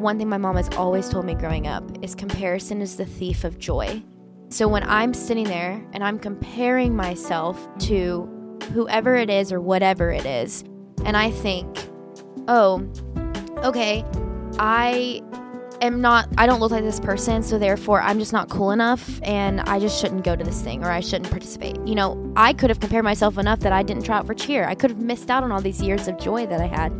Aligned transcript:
one 0.00 0.18
thing 0.18 0.28
my 0.28 0.38
mom 0.38 0.56
has 0.56 0.68
always 0.76 1.08
told 1.08 1.24
me 1.24 1.34
growing 1.34 1.66
up 1.66 1.84
is 2.02 2.14
comparison 2.14 2.80
is 2.80 2.96
the 2.96 3.04
thief 3.04 3.44
of 3.44 3.58
joy. 3.58 4.02
So 4.48 4.66
when 4.66 4.82
I'm 4.82 5.14
sitting 5.14 5.44
there 5.44 5.84
and 5.92 6.02
I'm 6.02 6.18
comparing 6.18 6.96
myself 6.96 7.68
to 7.80 8.58
whoever 8.72 9.14
it 9.14 9.30
is 9.30 9.52
or 9.52 9.60
whatever 9.60 10.10
it 10.10 10.26
is, 10.26 10.64
and 11.04 11.16
I 11.16 11.30
think, 11.30 11.68
oh, 12.48 12.88
okay, 13.58 14.04
I 14.58 15.22
am 15.82 16.00
not, 16.00 16.28
I 16.36 16.46
don't 16.46 16.60
look 16.60 16.72
like 16.72 16.82
this 16.82 16.98
person, 16.98 17.42
so 17.42 17.58
therefore 17.58 18.00
I'm 18.00 18.18
just 18.18 18.32
not 18.32 18.48
cool 18.48 18.70
enough 18.70 19.20
and 19.22 19.60
I 19.62 19.78
just 19.78 20.00
shouldn't 20.00 20.24
go 20.24 20.34
to 20.34 20.42
this 20.42 20.60
thing 20.62 20.82
or 20.82 20.90
I 20.90 21.00
shouldn't 21.00 21.30
participate. 21.30 21.76
You 21.86 21.94
know, 21.94 22.32
I 22.36 22.52
could 22.52 22.70
have 22.70 22.80
compared 22.80 23.04
myself 23.04 23.38
enough 23.38 23.60
that 23.60 23.72
I 23.72 23.82
didn't 23.82 24.04
try 24.04 24.18
out 24.18 24.26
for 24.26 24.34
cheer. 24.34 24.66
I 24.66 24.74
could 24.74 24.90
have 24.90 25.00
missed 25.00 25.30
out 25.30 25.44
on 25.44 25.52
all 25.52 25.60
these 25.60 25.80
years 25.80 26.08
of 26.08 26.18
joy 26.18 26.46
that 26.46 26.60
I 26.60 26.66
had. 26.66 26.90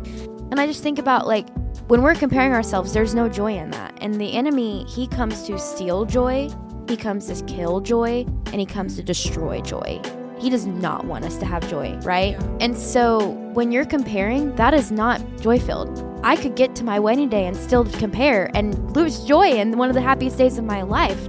And 0.51 0.59
I 0.59 0.67
just 0.67 0.83
think 0.83 0.99
about 0.99 1.27
like, 1.27 1.47
when 1.91 2.03
we're 2.03 2.15
comparing 2.15 2.53
ourselves, 2.53 2.93
there's 2.93 3.13
no 3.13 3.27
joy 3.27 3.53
in 3.57 3.69
that. 3.71 3.93
And 3.99 4.15
the 4.15 4.31
enemy, 4.31 4.85
he 4.85 5.07
comes 5.07 5.43
to 5.43 5.59
steal 5.59 6.05
joy, 6.05 6.49
he 6.87 6.95
comes 6.95 7.27
to 7.27 7.45
kill 7.53 7.81
joy, 7.81 8.23
and 8.45 8.61
he 8.61 8.65
comes 8.65 8.95
to 8.95 9.03
destroy 9.03 9.59
joy. 9.59 9.99
He 10.39 10.49
does 10.49 10.65
not 10.65 11.03
want 11.03 11.25
us 11.25 11.35
to 11.39 11.45
have 11.45 11.69
joy, 11.69 11.99
right? 12.03 12.41
And 12.61 12.77
so 12.77 13.31
when 13.51 13.73
you're 13.73 13.83
comparing, 13.83 14.55
that 14.55 14.73
is 14.73 14.89
not 14.89 15.21
joy 15.41 15.59
filled. 15.59 16.01
I 16.23 16.37
could 16.37 16.55
get 16.55 16.77
to 16.77 16.85
my 16.85 16.97
wedding 16.97 17.27
day 17.27 17.45
and 17.45 17.57
still 17.57 17.83
compare 17.83 18.49
and 18.53 18.95
lose 18.95 19.25
joy 19.25 19.49
in 19.49 19.77
one 19.77 19.89
of 19.89 19.93
the 19.93 20.01
happiest 20.01 20.37
days 20.37 20.57
of 20.57 20.63
my 20.63 20.83
life. 20.83 21.27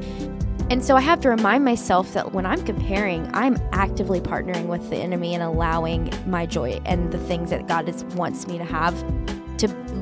And 0.70 0.84
so 0.84 0.94
I 0.94 1.00
have 1.00 1.18
to 1.22 1.28
remind 1.28 1.64
myself 1.64 2.12
that 2.12 2.34
when 2.34 2.46
I'm 2.46 2.62
comparing, 2.62 3.28
I'm 3.34 3.58
actively 3.72 4.20
partnering 4.20 4.66
with 4.66 4.90
the 4.90 4.96
enemy 4.98 5.34
and 5.34 5.42
allowing 5.42 6.12
my 6.24 6.46
joy 6.46 6.80
and 6.84 7.10
the 7.10 7.18
things 7.18 7.50
that 7.50 7.66
God 7.66 7.92
wants 8.14 8.46
me 8.46 8.58
to 8.58 8.64
have 8.64 8.94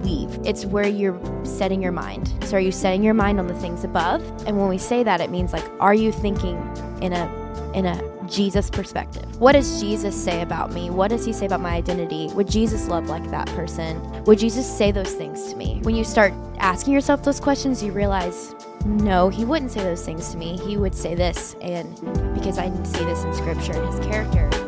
leave. 0.03 0.39
It's 0.45 0.65
where 0.65 0.87
you're 0.87 1.19
setting 1.45 1.83
your 1.83 1.93
mind. 1.93 2.33
So 2.45 2.57
are 2.57 2.61
you 2.61 2.73
setting 2.73 3.03
your 3.03 3.15
mind 3.15 3.39
on 3.39 3.47
the 3.47 3.55
things 3.55 3.85
above? 3.85 4.23
And 4.47 4.59
when 4.59 4.69
we 4.69 4.79
say 4.79 5.03
that, 5.03 5.21
it 5.21 5.31
means 5.31 5.53
like, 5.53 5.69
are 5.81 5.95
you 5.95 6.13
thinking 6.13 6.57
in 7.01 7.13
a 7.13 7.41
in 7.75 7.87
a 7.87 8.11
Jesus 8.31 8.71
perspective. 8.71 9.41
What 9.41 9.53
does 9.53 9.81
Jesus 9.81 10.15
say 10.15 10.43
about 10.43 10.73
me? 10.73 10.89
What 10.89 11.09
does 11.09 11.25
he 11.25 11.33
say 11.33 11.47
about 11.47 11.61
my 11.61 11.75
identity? 11.75 12.29
Would 12.35 12.49
Jesus 12.49 12.89
love 12.89 13.09
like 13.09 13.29
that 13.31 13.49
person? 13.49 14.01
Would 14.25 14.39
Jesus 14.39 14.67
say 14.67 14.93
those 14.93 15.13
things 15.13 15.51
to 15.51 15.57
me? 15.57 15.81
When 15.83 15.97
you 15.97 16.05
start 16.05 16.33
asking 16.59 16.95
yourself 16.95 17.25
those 17.25 17.41
questions, 17.41 17.83
you 17.83 17.93
realize, 17.93 18.55
no, 18.85 19.29
he 19.29 19.45
wouldn't 19.45 19.73
say 19.73 19.83
those 19.83 20.05
things 20.05 20.31
to 20.31 20.39
me. 20.39 20.57
He 20.59 20.77
would 20.77 20.95
say 20.95 21.15
this, 21.15 21.57
and 21.61 21.95
because 22.35 22.59
I 22.59 22.69
see 22.85 23.05
this 23.05 23.25
in 23.25 23.35
scripture 23.35 23.73
and 23.73 23.93
his 23.93 24.07
character. 24.07 24.60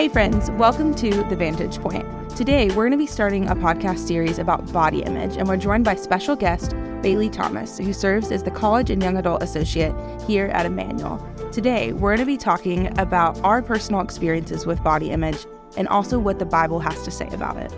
Hey, 0.00 0.08
friends, 0.08 0.50
welcome 0.52 0.94
to 0.94 1.10
The 1.24 1.36
Vantage 1.36 1.78
Point. 1.78 2.06
Today, 2.34 2.68
we're 2.68 2.88
going 2.88 2.92
to 2.92 2.96
be 2.96 3.04
starting 3.04 3.46
a 3.50 3.54
podcast 3.54 3.98
series 3.98 4.38
about 4.38 4.72
body 4.72 5.02
image, 5.02 5.36
and 5.36 5.46
we're 5.46 5.58
joined 5.58 5.84
by 5.84 5.94
special 5.94 6.34
guest 6.34 6.74
Bailey 7.02 7.28
Thomas, 7.28 7.76
who 7.76 7.92
serves 7.92 8.32
as 8.32 8.42
the 8.42 8.50
College 8.50 8.88
and 8.88 9.02
Young 9.02 9.18
Adult 9.18 9.42
Associate 9.42 9.92
here 10.22 10.46
at 10.54 10.64
Immanuel. 10.64 11.18
Today, 11.52 11.92
we're 11.92 12.16
going 12.16 12.20
to 12.20 12.24
be 12.24 12.38
talking 12.38 12.98
about 12.98 13.38
our 13.40 13.60
personal 13.60 14.00
experiences 14.00 14.64
with 14.64 14.82
body 14.82 15.10
image 15.10 15.44
and 15.76 15.86
also 15.88 16.18
what 16.18 16.38
the 16.38 16.46
Bible 16.46 16.80
has 16.80 17.02
to 17.02 17.10
say 17.10 17.28
about 17.28 17.58
it. 17.58 17.70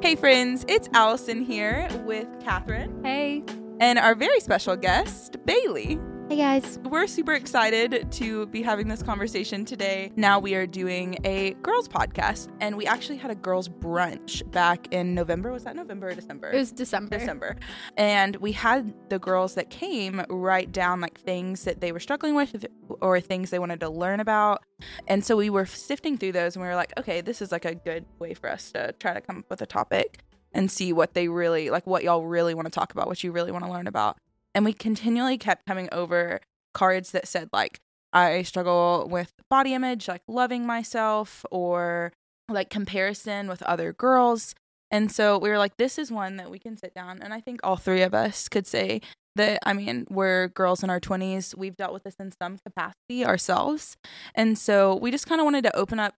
Hey, 0.00 0.14
friends, 0.14 0.64
it's 0.68 0.88
Allison 0.94 1.44
here 1.44 1.88
with 2.04 2.28
Catherine. 2.38 3.02
Hey. 3.02 3.42
And 3.80 3.98
our 3.98 4.14
very 4.14 4.38
special 4.38 4.76
guest, 4.76 5.38
Bailey. 5.44 5.98
Hey 6.30 6.36
guys. 6.36 6.78
We're 6.84 7.08
super 7.08 7.32
excited 7.32 8.12
to 8.12 8.46
be 8.46 8.62
having 8.62 8.86
this 8.86 9.02
conversation 9.02 9.64
today. 9.64 10.12
Now 10.14 10.38
we 10.38 10.54
are 10.54 10.64
doing 10.64 11.18
a 11.24 11.54
girls 11.54 11.88
podcast 11.88 12.52
and 12.60 12.76
we 12.76 12.86
actually 12.86 13.16
had 13.16 13.32
a 13.32 13.34
girls 13.34 13.68
brunch 13.68 14.48
back 14.52 14.86
in 14.94 15.12
November. 15.12 15.50
Was 15.50 15.64
that 15.64 15.74
November 15.74 16.10
or 16.10 16.14
December? 16.14 16.52
It 16.52 16.56
was 16.56 16.70
December. 16.70 17.18
December. 17.18 17.56
And 17.96 18.36
we 18.36 18.52
had 18.52 18.94
the 19.10 19.18
girls 19.18 19.56
that 19.56 19.70
came 19.70 20.22
write 20.28 20.70
down 20.70 21.00
like 21.00 21.18
things 21.18 21.64
that 21.64 21.80
they 21.80 21.90
were 21.90 21.98
struggling 21.98 22.36
with 22.36 22.64
or 23.00 23.20
things 23.20 23.50
they 23.50 23.58
wanted 23.58 23.80
to 23.80 23.88
learn 23.90 24.20
about. 24.20 24.62
And 25.08 25.24
so 25.24 25.36
we 25.36 25.50
were 25.50 25.66
sifting 25.66 26.16
through 26.16 26.30
those 26.30 26.54
and 26.54 26.62
we 26.62 26.68
were 26.68 26.76
like, 26.76 26.92
okay, 26.96 27.22
this 27.22 27.42
is 27.42 27.50
like 27.50 27.64
a 27.64 27.74
good 27.74 28.04
way 28.20 28.34
for 28.34 28.48
us 28.48 28.70
to 28.70 28.92
try 29.00 29.14
to 29.14 29.20
come 29.20 29.38
up 29.38 29.50
with 29.50 29.62
a 29.62 29.66
topic 29.66 30.20
and 30.52 30.70
see 30.70 30.92
what 30.92 31.14
they 31.14 31.26
really 31.26 31.70
like 31.70 31.88
what 31.88 32.04
y'all 32.04 32.24
really 32.24 32.54
want 32.54 32.66
to 32.66 32.70
talk 32.70 32.92
about, 32.92 33.08
what 33.08 33.24
you 33.24 33.32
really 33.32 33.50
want 33.50 33.64
to 33.64 33.70
learn 33.72 33.88
about 33.88 34.16
and 34.54 34.64
we 34.64 34.72
continually 34.72 35.38
kept 35.38 35.66
coming 35.66 35.88
over 35.92 36.40
cards 36.74 37.12
that 37.12 37.26
said 37.26 37.48
like 37.52 37.80
I 38.12 38.42
struggle 38.42 39.08
with 39.10 39.32
body 39.48 39.74
image, 39.74 40.08
like 40.08 40.22
loving 40.26 40.66
myself 40.66 41.44
or 41.50 42.12
like 42.48 42.70
comparison 42.70 43.48
with 43.48 43.62
other 43.62 43.92
girls. 43.92 44.54
And 44.90 45.12
so 45.12 45.38
we 45.38 45.48
were 45.48 45.58
like, 45.58 45.76
this 45.76 45.98
is 45.98 46.10
one 46.10 46.36
that 46.36 46.50
we 46.50 46.58
can 46.58 46.76
sit 46.76 46.94
down. 46.94 47.20
And 47.22 47.32
I 47.32 47.40
think 47.40 47.60
all 47.62 47.76
three 47.76 48.02
of 48.02 48.12
us 48.12 48.48
could 48.48 48.66
say 48.66 49.00
that, 49.36 49.60
I 49.64 49.72
mean, 49.72 50.06
we're 50.10 50.48
girls 50.48 50.82
in 50.82 50.90
our 50.90 50.98
20s. 50.98 51.56
We've 51.56 51.76
dealt 51.76 51.92
with 51.92 52.02
this 52.02 52.16
in 52.18 52.32
some 52.42 52.58
capacity 52.58 53.24
ourselves. 53.24 53.96
And 54.34 54.58
so 54.58 54.96
we 54.96 55.12
just 55.12 55.28
kind 55.28 55.40
of 55.40 55.44
wanted 55.44 55.62
to 55.64 55.76
open 55.76 56.00
up 56.00 56.14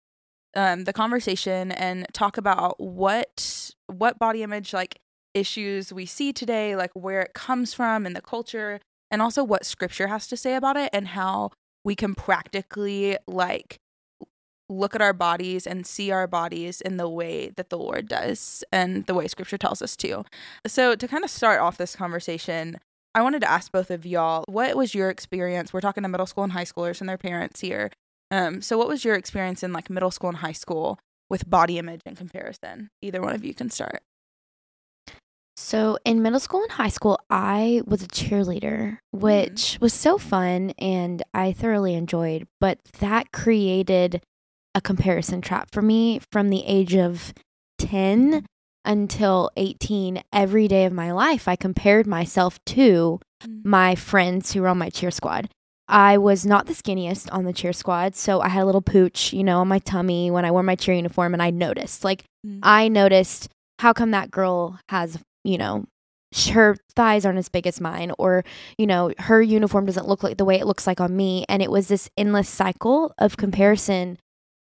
um, 0.54 0.84
the 0.84 0.92
conversation 0.92 1.72
and 1.72 2.06
talk 2.12 2.36
about 2.36 2.78
what 2.78 3.70
what 3.86 4.18
body 4.18 4.42
image 4.42 4.72
like 4.72 4.98
issues 5.34 5.92
we 5.92 6.06
see 6.06 6.32
today, 6.32 6.76
like 6.76 6.90
where 6.94 7.20
it 7.20 7.34
comes 7.34 7.74
from 7.74 8.06
and 8.06 8.14
the 8.14 8.22
culture, 8.22 8.80
and 9.10 9.22
also 9.22 9.44
what 9.44 9.66
scripture 9.66 10.08
has 10.08 10.26
to 10.28 10.36
say 10.36 10.54
about 10.54 10.76
it 10.76 10.90
and 10.92 11.08
how 11.08 11.50
we 11.84 11.94
can 11.94 12.14
practically 12.14 13.16
like 13.26 13.78
look 14.68 14.94
at 14.94 15.02
our 15.02 15.12
bodies 15.12 15.66
and 15.66 15.86
see 15.86 16.10
our 16.10 16.26
bodies 16.26 16.80
in 16.80 16.96
the 16.96 17.08
way 17.08 17.50
that 17.56 17.68
the 17.68 17.78
Lord 17.78 18.08
does 18.08 18.64
and 18.72 19.06
the 19.06 19.14
way 19.14 19.28
scripture 19.28 19.58
tells 19.58 19.82
us 19.82 19.96
to. 19.98 20.24
So, 20.66 20.94
to 20.94 21.08
kind 21.08 21.24
of 21.24 21.30
start 21.30 21.60
off 21.60 21.78
this 21.78 21.94
conversation, 21.96 22.78
I 23.14 23.22
wanted 23.22 23.40
to 23.42 23.50
ask 23.50 23.70
both 23.70 23.90
of 23.90 24.06
y'all, 24.06 24.44
what 24.48 24.76
was 24.76 24.94
your 24.94 25.10
experience? 25.10 25.72
We're 25.72 25.82
talking 25.82 26.02
to 26.02 26.08
middle 26.08 26.26
school 26.26 26.44
and 26.44 26.52
high 26.52 26.64
schoolers 26.64 27.00
and 27.00 27.08
their 27.08 27.18
parents 27.18 27.60
here. 27.60 27.90
Um, 28.30 28.62
so 28.62 28.78
what 28.78 28.88
was 28.88 29.04
your 29.04 29.14
experience 29.14 29.62
in 29.62 29.72
like 29.72 29.90
middle 29.90 30.10
school 30.10 30.30
and 30.30 30.38
high 30.38 30.52
school 30.52 30.98
with 31.28 31.48
body 31.48 31.78
image 31.78 32.00
and 32.06 32.16
comparison? 32.16 32.88
Either 33.02 33.20
one 33.20 33.34
of 33.34 33.44
you 33.44 33.52
can 33.52 33.68
start. 33.68 34.02
So 35.62 35.96
in 36.04 36.22
middle 36.22 36.40
school 36.40 36.62
and 36.62 36.72
high 36.72 36.88
school, 36.88 37.18
I 37.30 37.82
was 37.86 38.02
a 38.02 38.08
cheerleader, 38.08 38.98
Mm-hmm. 39.14 39.20
which 39.20 39.78
was 39.80 39.92
so 39.94 40.18
fun 40.18 40.72
and 40.78 41.22
I 41.34 41.52
thoroughly 41.52 41.94
enjoyed. 41.94 42.46
But 42.60 42.78
that 42.98 43.30
created 43.32 44.22
a 44.74 44.80
comparison 44.80 45.40
trap 45.40 45.68
for 45.70 45.82
me 45.82 46.20
from 46.32 46.48
the 46.50 46.64
age 46.66 46.94
of 46.96 47.32
10 47.78 48.44
until 48.84 49.50
18. 49.56 50.22
Every 50.32 50.66
day 50.66 50.84
of 50.86 50.92
my 50.92 51.12
life, 51.12 51.46
I 51.46 51.56
compared 51.56 52.06
myself 52.06 52.58
to 52.66 53.20
Mm. 53.44 53.64
my 53.64 53.94
friends 53.96 54.52
who 54.52 54.62
were 54.62 54.68
on 54.68 54.78
my 54.78 54.88
cheer 54.88 55.10
squad. 55.10 55.48
I 55.88 56.16
was 56.16 56.46
not 56.46 56.66
the 56.66 56.74
skinniest 56.74 57.28
on 57.32 57.44
the 57.44 57.52
cheer 57.52 57.72
squad, 57.72 58.14
so 58.14 58.40
I 58.40 58.48
had 58.48 58.62
a 58.62 58.66
little 58.66 58.80
pooch, 58.82 59.32
you 59.32 59.42
know, 59.44 59.58
on 59.60 59.66
my 59.68 59.80
tummy 59.80 60.30
when 60.30 60.44
I 60.44 60.50
wore 60.52 60.62
my 60.62 60.76
cheer 60.76 60.94
uniform, 60.94 61.32
and 61.34 61.42
I 61.42 61.50
noticed, 61.50 62.04
like, 62.04 62.24
Mm. 62.46 62.60
I 62.62 62.86
noticed 62.88 63.48
how 63.80 63.92
come 63.92 64.12
that 64.12 64.30
girl 64.30 64.78
has, 64.90 65.18
you 65.44 65.58
know, 65.58 65.86
her 66.50 66.76
thighs 66.96 67.26
aren't 67.26 67.38
as 67.38 67.48
big 67.48 67.66
as 67.66 67.80
mine, 67.80 68.12
or, 68.18 68.44
you 68.78 68.86
know, 68.86 69.12
her 69.18 69.42
uniform 69.42 69.86
doesn't 69.86 70.08
look 70.08 70.22
like 70.22 70.38
the 70.38 70.44
way 70.44 70.58
it 70.58 70.66
looks 70.66 70.86
like 70.86 71.00
on 71.00 71.14
me. 71.14 71.44
And 71.48 71.62
it 71.62 71.70
was 71.70 71.88
this 71.88 72.08
endless 72.16 72.48
cycle 72.48 73.12
of 73.18 73.36
comparison 73.36 74.18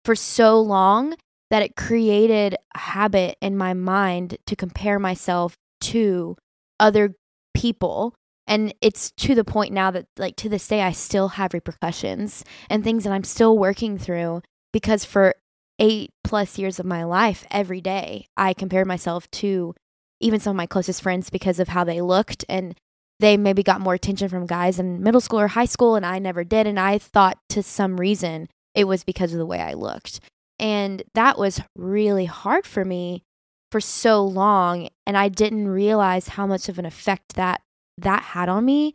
for 0.06 0.16
so 0.16 0.60
long 0.62 1.16
that 1.50 1.62
it 1.62 1.76
created 1.76 2.56
a 2.76 2.80
habit 2.80 3.38
in 3.42 3.58
my 3.58 3.74
mind 3.74 4.38
to 4.48 4.56
compare 4.56 5.00
myself 5.00 5.56
to 5.82 6.36
other 6.80 7.16
people. 7.54 8.14
And 8.48 8.74
it's 8.82 9.12
to 9.12 9.36
the 9.36 9.44
point 9.44 9.74
now 9.74 9.92
that, 9.92 10.06
like, 10.18 10.38
to 10.38 10.50
this 10.50 10.68
day, 10.68 10.82
I 10.82 10.94
still 10.94 11.30
have 11.30 11.54
repercussions 11.54 12.46
and 12.70 12.84
things 12.84 13.04
that 13.04 13.12
I'm 13.12 13.26
still 13.26 13.58
working 13.58 13.98
through 13.98 14.42
because 14.72 15.04
for 15.04 15.36
eight 15.80 16.12
plus 16.24 16.58
years 16.58 16.80
of 16.80 16.86
my 16.86 17.04
life, 17.04 17.46
every 17.52 17.82
day, 17.82 18.28
I 18.38 18.54
compared 18.54 18.88
myself 18.88 19.30
to 19.32 19.76
even 20.20 20.40
some 20.40 20.52
of 20.52 20.58
my 20.58 20.66
closest 20.66 21.02
friends 21.02 21.30
because 21.30 21.60
of 21.60 21.70
how 21.70 21.84
they 21.84 22.02
looked. 22.02 22.44
And 22.50 22.76
they 23.20 23.38
maybe 23.38 23.64
got 23.64 23.82
more 23.82 23.96
attention 23.96 24.30
from 24.30 24.46
guys 24.46 24.80
in 24.80 25.02
middle 25.02 25.22
school 25.22 25.40
or 25.40 25.48
high 25.48 25.66
school, 25.66 25.96
and 25.96 26.06
I 26.06 26.20
never 26.20 26.44
did. 26.44 26.68
And 26.68 26.80
I 26.80 26.98
thought 26.98 27.38
to 27.50 27.64
some 27.64 28.00
reason 28.00 28.48
it 28.76 28.86
was 28.86 29.04
because 29.04 29.34
of 29.34 29.40
the 29.40 29.46
way 29.46 29.60
I 29.60 29.74
looked. 29.74 30.20
And 30.60 31.04
that 31.14 31.38
was 31.38 31.62
really 31.76 32.26
hard 32.26 32.66
for 32.66 32.86
me 32.86 33.24
for 33.72 33.80
so 33.82 34.24
long. 34.24 34.90
And 35.06 35.18
I 35.18 35.30
didn't 35.30 35.68
realize 35.68 36.30
how 36.30 36.48
much 36.48 36.70
of 36.70 36.80
an 36.80 36.86
effect 36.86 37.36
that 37.36 37.62
that 37.98 38.22
had 38.22 38.50
on 38.50 38.66
me, 38.66 38.94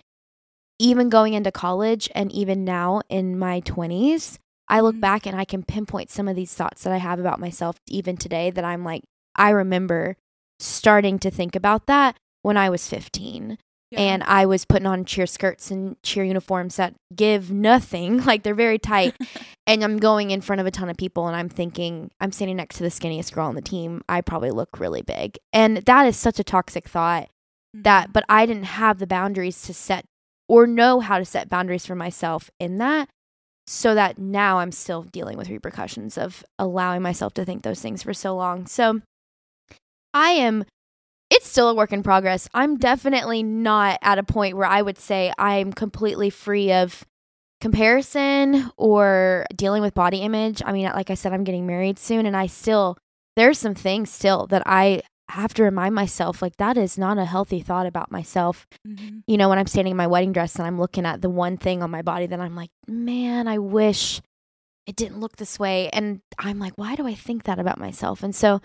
even 0.78 1.08
going 1.08 1.34
into 1.34 1.50
college 1.52 2.08
and 2.14 2.30
even 2.32 2.64
now 2.64 3.00
in 3.08 3.38
my 3.38 3.60
20s. 3.60 4.38
I 4.68 4.80
look 4.80 4.96
Mhm. 4.96 5.00
back 5.00 5.26
and 5.26 5.36
I 5.36 5.44
can 5.44 5.64
pinpoint 5.64 6.10
some 6.10 6.28
of 6.28 6.36
these 6.36 6.54
thoughts 6.54 6.84
that 6.84 6.92
I 6.92 6.98
have 6.98 7.18
about 7.18 7.40
myself 7.40 7.76
even 7.88 8.16
today 8.16 8.50
that 8.50 8.64
I'm 8.64 8.84
like, 8.84 9.02
I 9.34 9.50
remember 9.50 10.16
starting 10.62 11.18
to 11.20 11.30
think 11.30 11.54
about 11.56 11.86
that 11.86 12.16
when 12.42 12.56
I 12.56 12.70
was 12.70 12.88
15. 12.88 13.58
Yeah. 13.90 14.00
and 14.00 14.22
I 14.22 14.46
was 14.46 14.64
putting 14.64 14.86
on 14.86 15.04
cheer 15.04 15.26
skirts 15.26 15.70
and 15.70 16.02
cheer 16.02 16.24
uniforms 16.24 16.76
that 16.76 16.94
give 17.14 17.50
nothing, 17.52 18.24
like 18.24 18.42
they're 18.42 18.54
very 18.54 18.78
tight. 18.78 19.14
and 19.66 19.84
I'm 19.84 19.98
going 19.98 20.30
in 20.30 20.40
front 20.40 20.60
of 20.62 20.66
a 20.66 20.70
ton 20.70 20.88
of 20.88 20.96
people 20.96 21.26
and 21.26 21.36
I'm 21.36 21.50
thinking, 21.50 22.10
I'm 22.18 22.32
standing 22.32 22.56
next 22.56 22.76
to 22.76 22.84
the 22.84 22.88
skinniest 22.88 23.34
girl 23.34 23.48
on 23.48 23.54
the 23.54 23.60
team. 23.60 24.00
I 24.08 24.22
probably 24.22 24.50
look 24.50 24.80
really 24.80 25.02
big. 25.02 25.36
And 25.52 25.76
that 25.76 26.06
is 26.06 26.16
such 26.16 26.38
a 26.40 26.44
toxic 26.44 26.88
thought 26.88 27.28
that, 27.74 28.08
Mhm. 28.08 28.12
but 28.14 28.24
I 28.30 28.46
didn't 28.46 28.64
have 28.64 28.98
the 28.98 29.06
boundaries 29.06 29.60
to 29.64 29.74
set 29.74 30.06
or 30.48 30.66
know 30.66 31.00
how 31.00 31.18
to 31.18 31.24
set 31.26 31.50
boundaries 31.50 31.84
for 31.84 31.94
myself 31.94 32.48
in 32.58 32.78
that. 32.78 33.10
So 33.66 33.94
that 33.94 34.16
now 34.16 34.58
I'm 34.60 34.72
still 34.72 35.02
dealing 35.02 35.36
with 35.36 35.50
repercussions 35.50 36.16
of 36.16 36.42
allowing 36.58 37.02
myself 37.02 37.34
to 37.34 37.44
think 37.44 37.62
those 37.62 37.80
things 37.82 38.02
for 38.02 38.14
so 38.14 38.34
long. 38.34 38.66
So 38.66 39.02
I 40.14 40.30
am 40.30 40.64
it's 41.30 41.48
still 41.48 41.70
a 41.70 41.74
work 41.74 41.92
in 41.94 42.02
progress. 42.02 42.46
I'm 42.52 42.76
definitely 42.76 43.42
not 43.42 43.98
at 44.02 44.18
a 44.18 44.22
point 44.22 44.54
where 44.54 44.66
I 44.66 44.82
would 44.82 44.98
say 44.98 45.32
I'm 45.38 45.72
completely 45.72 46.28
free 46.28 46.72
of 46.72 47.06
comparison 47.62 48.70
or 48.76 49.46
dealing 49.56 49.80
with 49.80 49.94
body 49.94 50.18
image. 50.18 50.60
I 50.64 50.72
mean, 50.72 50.84
like 50.86 51.08
I 51.08 51.14
said, 51.14 51.32
I'm 51.32 51.44
getting 51.44 51.66
married 51.66 51.98
soon, 51.98 52.26
and 52.26 52.36
I 52.36 52.48
still, 52.48 52.98
there's 53.36 53.58
some 53.58 53.74
things 53.74 54.10
still 54.10 54.46
that 54.48 54.62
I 54.66 55.02
have 55.30 55.54
to 55.54 55.62
remind 55.62 55.94
myself 55.94 56.42
like 56.42 56.56
that 56.58 56.76
is 56.76 56.98
not 56.98 57.16
a 57.16 57.24
healthy 57.24 57.60
thought 57.60 57.86
about 57.86 58.10
myself. 58.10 58.66
Mhm. 58.86 59.22
You 59.26 59.38
know, 59.38 59.48
when 59.48 59.58
I'm 59.58 59.66
standing 59.66 59.92
in 59.92 59.96
my 59.96 60.06
wedding 60.06 60.32
dress 60.32 60.56
and 60.56 60.66
I'm 60.66 60.78
looking 60.78 61.06
at 61.06 61.22
the 61.22 61.30
one 61.30 61.56
thing 61.56 61.82
on 61.82 61.90
my 61.90 62.02
body 62.02 62.26
that 62.26 62.40
I'm 62.40 62.54
like, 62.54 62.70
man, 62.86 63.48
I 63.48 63.56
wish 63.56 64.20
it 64.86 64.96
didn't 64.96 65.20
look 65.20 65.36
this 65.36 65.58
way. 65.58 65.88
And 65.90 66.20
I'm 66.38 66.58
like, 66.58 66.76
why 66.76 66.96
do 66.96 67.06
I 67.06 67.14
think 67.14 67.44
that 67.44 67.58
about 67.58 67.78
myself? 67.80 68.22
And 68.22 68.34
so 68.34 68.60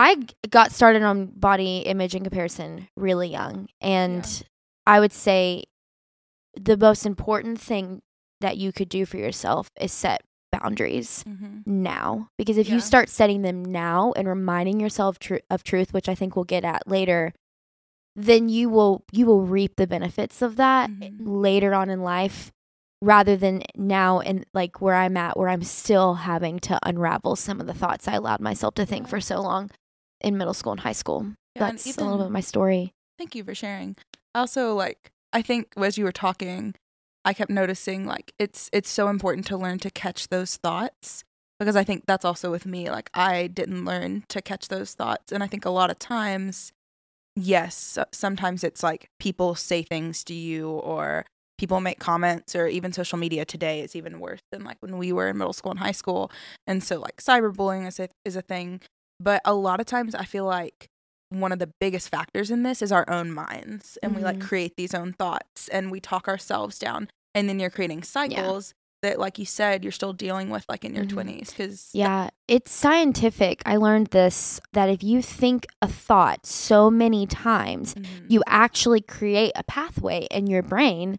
I 0.00 0.16
got 0.48 0.70
started 0.70 1.02
on 1.02 1.26
body 1.26 1.78
image 1.80 2.14
and 2.14 2.24
comparison 2.24 2.88
really 2.96 3.28
young. 3.28 3.68
And 3.80 4.24
Yeah. 4.24 4.46
I 4.86 5.00
would 5.00 5.12
say 5.12 5.64
the 6.54 6.76
most 6.76 7.04
important 7.04 7.60
thing 7.60 8.00
that 8.40 8.56
you 8.56 8.72
could 8.72 8.88
do 8.88 9.04
for 9.04 9.16
yourself 9.16 9.70
is 9.80 9.92
set 9.92 10.22
boundaries 10.52 11.24
Mhm. 11.28 11.66
now. 11.66 12.28
Because 12.38 12.56
if 12.56 12.68
Yeah. 12.68 12.74
you 12.76 12.80
start 12.80 13.08
setting 13.08 13.42
them 13.42 13.64
now 13.64 14.12
and 14.16 14.28
reminding 14.28 14.78
yourself 14.80 15.18
tru- 15.18 15.40
of 15.50 15.64
truth, 15.64 15.92
which 15.92 16.08
I 16.08 16.14
think 16.14 16.36
we'll 16.36 16.44
get 16.44 16.64
at 16.64 16.86
later, 16.88 17.32
then 18.14 18.48
you 18.48 18.68
will 18.68 19.04
you 19.12 19.26
will 19.26 19.42
reap 19.42 19.76
the 19.76 19.86
benefits 19.86 20.42
of 20.42 20.56
that 20.56 20.90
Mhm. 20.90 21.16
later 21.20 21.74
on 21.74 21.90
in 21.90 22.02
life 22.02 22.50
rather 23.02 23.36
than 23.36 23.62
now 23.76 24.20
and 24.20 24.44
like 24.54 24.80
where 24.80 24.94
I'm 24.94 25.16
at 25.16 25.36
where 25.36 25.48
I'm 25.48 25.62
still 25.62 26.14
having 26.14 26.58
to 26.60 26.78
unravel 26.84 27.36
some 27.36 27.60
of 27.60 27.66
the 27.66 27.74
thoughts 27.74 28.08
I 28.08 28.14
allowed 28.14 28.40
myself 28.40 28.74
to 28.74 28.86
think 28.86 29.06
for 29.08 29.20
so 29.20 29.40
long 29.40 29.70
in 30.20 30.36
middle 30.36 30.54
school 30.54 30.72
and 30.72 30.80
high 30.80 30.92
school. 30.92 31.26
Yeah, 31.54 31.70
That's 31.70 31.96
a 31.96 32.00
little 32.00 32.18
bit 32.18 32.26
of 32.26 32.32
my 32.32 32.40
story. 32.40 32.92
Thank 33.18 33.34
you 33.34 33.44
for 33.44 33.54
sharing. 33.54 33.96
Also, 34.34 34.74
like 34.74 35.10
I 35.32 35.42
think 35.42 35.72
as 35.76 35.98
you 35.98 36.04
were 36.04 36.12
talking, 36.12 36.74
I 37.24 37.32
kept 37.34 37.50
noticing 37.50 38.06
like 38.06 38.32
it's 38.38 38.70
it's 38.72 38.90
so 38.90 39.08
important 39.08 39.46
to 39.46 39.56
learn 39.56 39.78
to 39.80 39.90
catch 39.90 40.28
those 40.28 40.56
thoughts 40.56 41.24
because 41.58 41.76
I 41.76 41.84
think 41.84 42.04
that's 42.06 42.24
also 42.24 42.50
with 42.50 42.66
me. 42.66 42.90
Like 42.90 43.10
I 43.14 43.48
didn't 43.48 43.84
learn 43.84 44.24
to 44.28 44.40
catch 44.40 44.68
those 44.68 44.94
thoughts, 44.94 45.32
and 45.32 45.42
I 45.42 45.46
think 45.46 45.64
a 45.64 45.70
lot 45.70 45.90
of 45.90 45.98
times, 45.98 46.72
yes, 47.34 47.98
sometimes 48.12 48.62
it's 48.62 48.82
like 48.82 49.08
people 49.18 49.54
say 49.54 49.82
things 49.82 50.22
to 50.24 50.34
you 50.34 50.70
or 50.70 51.26
people 51.58 51.80
make 51.80 51.98
comments 51.98 52.54
or 52.54 52.68
even 52.68 52.92
social 52.92 53.18
media 53.18 53.44
today 53.44 53.80
is 53.80 53.96
even 53.96 54.20
worse 54.20 54.40
than 54.52 54.62
like 54.62 54.76
when 54.80 54.96
we 54.96 55.12
were 55.12 55.28
in 55.28 55.36
middle 55.36 55.52
school 55.52 55.72
and 55.72 55.80
high 55.80 55.92
school 55.92 56.30
and 56.68 56.84
so 56.84 57.00
like 57.00 57.16
cyberbullying 57.16 57.86
is 57.86 57.98
a, 57.98 58.08
is 58.24 58.36
a 58.36 58.42
thing 58.42 58.80
but 59.20 59.40
a 59.44 59.54
lot 59.54 59.80
of 59.80 59.86
times 59.86 60.14
i 60.14 60.24
feel 60.24 60.44
like 60.44 60.88
one 61.30 61.52
of 61.52 61.58
the 61.58 61.70
biggest 61.80 62.08
factors 62.08 62.50
in 62.50 62.62
this 62.62 62.80
is 62.80 62.90
our 62.90 63.04
own 63.08 63.30
minds 63.30 63.98
and 64.02 64.14
we 64.14 64.22
like 64.22 64.38
Mhm. 64.38 64.48
create 64.48 64.76
these 64.76 64.94
own 64.94 65.12
thoughts 65.12 65.68
and 65.68 65.90
we 65.90 66.00
talk 66.00 66.26
ourselves 66.28 66.78
down 66.78 67.08
and 67.34 67.48
then 67.48 67.60
you're 67.60 67.68
creating 67.70 68.02
cycles 68.02 68.72
that 69.02 69.18
like 69.18 69.38
you 69.38 69.44
said 69.44 69.82
you're 69.84 69.92
still 69.92 70.14
dealing 70.14 70.48
with 70.48 70.64
like 70.68 70.84
in 70.84 70.94
your 70.94 71.04
Mhm. 71.04 71.10
20s 71.10 71.50
because 71.50 71.90
Yeah, 71.92 72.30
it's 72.48 72.72
scientific. 72.72 73.62
I 73.66 73.76
learned 73.76 74.08
this 74.08 74.58
that 74.72 74.88
if 74.88 75.02
you 75.04 75.20
think 75.22 75.66
a 75.82 75.86
thought 75.86 76.46
so 76.46 76.90
many 76.90 77.26
times, 77.26 77.94
Mm-hmm. 77.94 78.24
you 78.28 78.42
actually 78.46 79.00
create 79.02 79.52
a 79.54 79.62
pathway 79.64 80.26
in 80.30 80.46
your 80.46 80.62
brain 80.62 81.18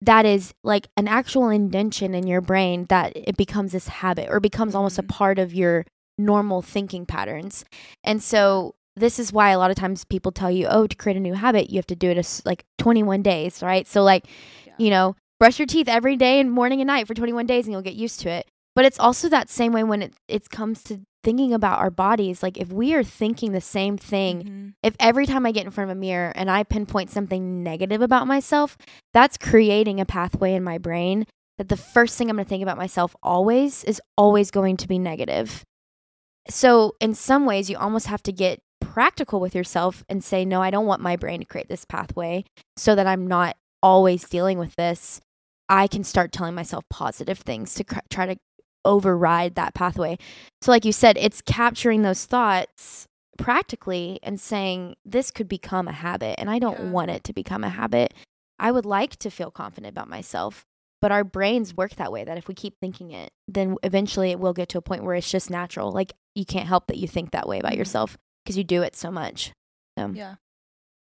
that 0.00 0.24
is 0.24 0.54
like 0.62 0.86
an 0.96 1.08
actual 1.08 1.50
indention 1.50 2.14
in 2.14 2.26
your 2.28 2.40
brain 2.40 2.86
that 2.88 3.12
it 3.16 3.36
becomes 3.36 3.72
this 3.72 3.88
habit 3.88 4.28
or 4.30 4.38
becomes 4.40 4.74
almost 4.74 4.98
a 4.98 5.02
Mhm. 5.02 5.08
part 5.08 5.38
of 5.40 5.52
your 5.52 5.84
normal 6.18 6.60
thinking 6.62 7.06
patterns. 7.06 7.64
And 8.04 8.22
so 8.22 8.74
this 8.96 9.18
is 9.18 9.32
why 9.32 9.50
a 9.50 9.58
lot 9.58 9.70
of 9.70 9.76
times 9.76 10.04
people 10.04 10.32
tell 10.32 10.50
you, 10.50 10.66
"Oh, 10.68 10.86
to 10.86 10.96
create 10.96 11.16
a 11.16 11.20
new 11.20 11.34
habit, 11.34 11.70
you 11.70 11.76
have 11.76 11.86
to 11.86 11.96
do 11.96 12.10
it 12.10 12.18
as 12.18 12.42
like 12.44 12.64
21 12.78 13.22
days," 13.22 13.62
right? 13.62 13.86
So 13.86 14.02
like, 14.02 14.26
Yeah. 14.66 14.72
you 14.78 14.90
know, 14.90 15.14
brush 15.38 15.58
your 15.58 15.66
teeth 15.66 15.88
every 15.88 16.16
day 16.16 16.40
and 16.40 16.50
morning 16.50 16.80
and 16.80 16.88
night 16.88 17.06
for 17.06 17.14
21 17.14 17.46
days 17.46 17.64
and 17.66 17.72
you'll 17.72 17.82
get 17.82 17.94
used 17.94 18.20
to 18.20 18.28
it. 18.28 18.46
But 18.74 18.84
it's 18.84 18.98
also 18.98 19.28
that 19.28 19.48
same 19.48 19.72
way 19.72 19.84
when 19.84 20.02
it 20.02 20.14
it 20.26 20.50
comes 20.50 20.82
to 20.84 21.00
thinking 21.24 21.52
about 21.52 21.78
our 21.80 21.90
bodies. 21.90 22.42
Like 22.42 22.56
if 22.58 22.72
we 22.72 22.94
are 22.94 23.02
thinking 23.04 23.52
the 23.52 23.60
same 23.60 23.96
thing 23.96 24.42
Mhm. 24.44 24.72
if 24.84 24.94
every 25.00 25.26
time 25.26 25.46
I 25.46 25.52
get 25.52 25.64
in 25.64 25.70
front 25.70 25.90
of 25.90 25.96
a 25.96 26.00
mirror 26.00 26.32
and 26.34 26.50
I 26.50 26.62
pinpoint 26.64 27.10
something 27.10 27.62
negative 27.62 28.02
about 28.02 28.26
myself, 28.26 28.76
that's 29.12 29.36
creating 29.36 30.00
a 30.00 30.04
pathway 30.06 30.54
in 30.54 30.62
my 30.64 30.78
brain 30.78 31.24
that 31.58 31.68
the 31.68 31.76
first 31.76 32.16
thing 32.16 32.30
I'm 32.30 32.36
going 32.36 32.44
to 32.44 32.48
think 32.48 32.62
about 32.62 32.76
myself 32.78 33.14
always 33.22 33.82
is 33.84 34.00
always 34.16 34.50
going 34.52 34.76
to 34.76 34.86
be 34.88 34.98
negative. 34.98 35.64
So, 36.50 36.94
in 37.00 37.14
some 37.14 37.44
ways, 37.46 37.68
you 37.68 37.76
almost 37.76 38.06
have 38.06 38.22
to 38.24 38.32
get 38.32 38.60
practical 38.80 39.38
with 39.40 39.54
yourself 39.54 40.04
and 40.08 40.24
say, 40.24 40.44
no, 40.44 40.62
I 40.62 40.70
don't 40.70 40.86
want 40.86 41.02
my 41.02 41.16
brain 41.16 41.40
to 41.40 41.46
create 41.46 41.68
this 41.68 41.84
pathway 41.84 42.44
so 42.76 42.94
that 42.94 43.06
I'm 43.06 43.26
not 43.26 43.56
always 43.82 44.28
dealing 44.28 44.58
with 44.58 44.74
this. 44.76 45.20
I 45.68 45.86
can 45.86 46.04
start 46.04 46.32
telling 46.32 46.54
myself 46.54 46.84
positive 46.88 47.38
things 47.38 47.74
to 47.74 47.84
cr- 47.84 47.98
try 48.08 48.26
to 48.26 48.36
override 48.84 49.56
that 49.56 49.74
pathway. 49.74 50.16
So, 50.62 50.70
like 50.70 50.84
you 50.86 50.92
said, 50.92 51.18
it's 51.18 51.42
capturing 51.42 52.02
those 52.02 52.24
thoughts 52.24 53.06
practically 53.36 54.18
and 54.22 54.40
saying 54.40 54.96
this 55.04 55.30
could 55.30 55.48
become 55.48 55.86
a 55.86 55.92
habit 55.92 56.34
and 56.38 56.50
I 56.50 56.58
don't 56.58 56.78
Yeah. 56.78 56.90
want 56.90 57.10
it 57.10 57.24
to 57.24 57.32
become 57.32 57.62
a 57.62 57.68
habit. 57.68 58.14
I 58.58 58.72
would 58.72 58.86
like 58.86 59.16
to 59.16 59.30
feel 59.30 59.50
confident 59.50 59.92
about 59.92 60.08
myself, 60.08 60.64
but 61.00 61.12
our 61.12 61.24
brains 61.24 61.74
work 61.76 61.94
that 61.96 62.10
way 62.12 62.24
that 62.24 62.36
if 62.38 62.48
we 62.48 62.54
keep 62.54 62.74
thinking 62.80 63.10
it, 63.12 63.30
then 63.46 63.76
eventually 63.82 64.30
it 64.30 64.40
will 64.40 64.52
get 64.52 64.68
to 64.70 64.78
a 64.78 64.82
point 64.82 65.04
where 65.04 65.14
it's 65.14 65.30
just 65.30 65.50
natural. 65.50 65.92
Like 65.92 66.12
you 66.34 66.44
can't 66.44 66.66
help 66.68 66.86
that 66.88 66.96
you 66.98 67.08
think 67.08 67.30
that 67.32 67.48
way 67.48 67.58
about 67.58 67.72
Mhm. 67.72 67.76
yourself 67.78 68.16
because 68.44 68.56
you 68.56 68.64
do 68.64 68.82
it 68.82 68.94
so 68.96 69.10
much. 69.10 69.52
So, 69.98 70.08
Yeah. 70.14 70.36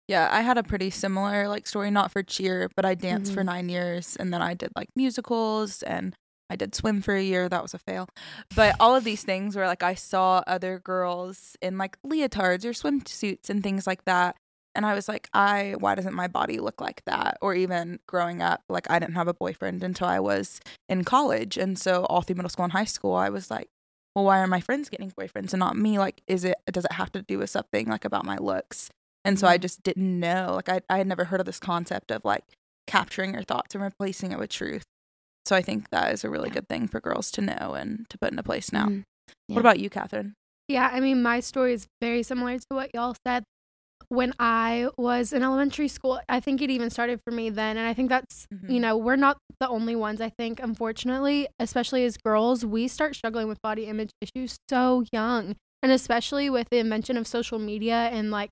Yeah, 0.06 0.28
I 0.30 0.42
had 0.42 0.58
a 0.58 0.62
pretty 0.62 0.90
similar 0.90 1.48
like 1.48 1.66
story, 1.66 1.90
not 1.90 2.12
for 2.12 2.22
cheer, 2.22 2.68
but 2.76 2.84
I 2.84 2.94
danced 2.94 3.32
for 3.32 3.40
Mhm. 3.42 3.46
nine 3.46 3.68
years 3.70 4.16
and 4.16 4.32
then 4.34 4.42
I 4.42 4.52
did 4.52 4.70
like 4.76 4.88
musicals 4.94 5.82
and 5.82 6.14
I 6.50 6.56
did 6.56 6.74
swim 6.74 7.00
for 7.00 7.14
a 7.14 7.22
year. 7.22 7.48
That 7.48 7.62
was 7.62 7.72
a 7.72 7.78
fail. 7.78 8.06
But 8.54 8.76
all 8.78 8.94
of 8.94 9.04
these 9.04 9.22
things 9.24 9.56
where 9.56 9.66
like 9.66 9.82
I 9.82 9.94
saw 9.94 10.42
other 10.46 10.78
girls 10.78 11.56
in 11.62 11.78
like 11.78 11.96
leotards 12.02 12.66
or 12.66 12.72
swimsuits 12.72 13.48
and 13.48 13.62
things 13.62 13.86
like 13.86 14.04
that. 14.04 14.36
And 14.74 14.84
I 14.84 14.94
was 14.94 15.08
like, 15.08 15.28
I 15.32 15.74
why 15.78 15.94
doesn't 15.94 16.14
my 16.14 16.26
body 16.28 16.58
look 16.58 16.80
like 16.80 17.02
that? 17.06 17.38
Or 17.40 17.54
even 17.54 18.00
growing 18.06 18.42
up, 18.42 18.62
like 18.68 18.90
I 18.90 18.98
didn't 18.98 19.14
have 19.14 19.28
a 19.28 19.34
boyfriend 19.34 19.82
until 19.84 20.06
I 20.08 20.20
was 20.20 20.60
in 20.88 21.04
college. 21.04 21.56
And 21.56 21.78
so 21.78 22.04
all 22.06 22.22
through 22.22 22.36
middle 22.36 22.48
school 22.48 22.64
and 22.64 22.72
high 22.72 22.84
school, 22.84 23.14
I 23.14 23.28
was 23.28 23.50
like, 23.50 23.68
well, 24.14 24.24
why 24.24 24.38
are 24.40 24.46
my 24.46 24.60
friends 24.60 24.88
getting 24.88 25.10
boyfriends 25.10 25.52
and 25.52 25.60
not 25.60 25.76
me? 25.76 25.98
Like, 25.98 26.22
is 26.26 26.44
it 26.44 26.56
does 26.70 26.84
it 26.84 26.92
have 26.92 27.12
to 27.12 27.22
do 27.22 27.38
with 27.38 27.50
something 27.50 27.86
like 27.88 28.04
about 28.04 28.24
my 28.24 28.36
looks? 28.36 28.90
And 29.24 29.38
so 29.38 29.46
I 29.48 29.56
Mhm. 29.58 29.62
just 29.62 29.82
didn't 29.82 30.20
know. 30.20 30.52
Like 30.56 30.68
I 30.68 30.80
I 30.90 30.98
had 30.98 31.06
never 31.06 31.24
heard 31.24 31.40
of 31.40 31.46
this 31.46 31.60
concept 31.60 32.10
of 32.10 32.24
like 32.24 32.44
capturing 32.86 33.32
your 33.34 33.42
thoughts 33.44 33.74
and 33.74 33.82
replacing 33.82 34.32
it 34.32 34.38
with 34.38 34.50
truth. 34.50 34.82
So 35.46 35.54
I 35.56 35.62
think 35.62 35.90
that 35.90 36.12
is 36.12 36.24
a 36.24 36.30
really 36.30 36.48
Yeah. 36.48 36.54
good 36.54 36.68
thing 36.68 36.88
for 36.88 37.00
girls 37.00 37.30
to 37.32 37.40
know 37.42 37.74
and 37.74 38.08
to 38.10 38.18
put 38.18 38.30
into 38.30 38.42
place 38.42 38.72
now. 38.72 38.86
mhm. 38.86 39.04
Yeah. 39.48 39.54
What 39.54 39.60
about 39.60 39.78
you, 39.78 39.88
Catherine? 39.90 40.34
Yeah, 40.68 40.88
I 40.92 41.00
mean, 41.00 41.22
my 41.22 41.40
story 41.40 41.74
is 41.74 41.86
very 42.00 42.22
similar 42.22 42.58
to 42.58 42.66
what 42.70 42.94
y'all 42.94 43.14
said. 43.26 43.44
When 44.08 44.32
I 44.38 44.88
was 44.96 45.32
in 45.32 45.42
elementary 45.42 45.88
school, 45.88 46.20
I 46.28 46.40
think 46.40 46.60
it 46.62 46.70
even 46.70 46.90
started 46.90 47.20
for 47.24 47.30
me 47.32 47.50
then. 47.50 47.76
And 47.76 47.86
I 47.86 47.94
think 47.94 48.08
that's, 48.08 48.46
Mhm. 48.52 48.70
you 48.70 48.80
know, 48.80 48.96
we're 48.96 49.16
not 49.16 49.38
the 49.60 49.68
only 49.68 49.96
ones, 49.96 50.20
I 50.20 50.30
think, 50.30 50.60
unfortunately, 50.60 51.48
especially 51.58 52.04
as 52.04 52.16
girls, 52.16 52.64
we 52.64 52.88
start 52.88 53.14
struggling 53.16 53.48
with 53.48 53.60
body 53.62 53.86
image 53.86 54.10
issues 54.20 54.56
so 54.68 55.04
young. 55.12 55.56
And 55.82 55.92
especially 55.92 56.48
with 56.48 56.68
the 56.70 56.78
invention 56.78 57.16
of 57.16 57.26
social 57.26 57.58
media 57.58 58.08
and 58.12 58.30
like 58.30 58.50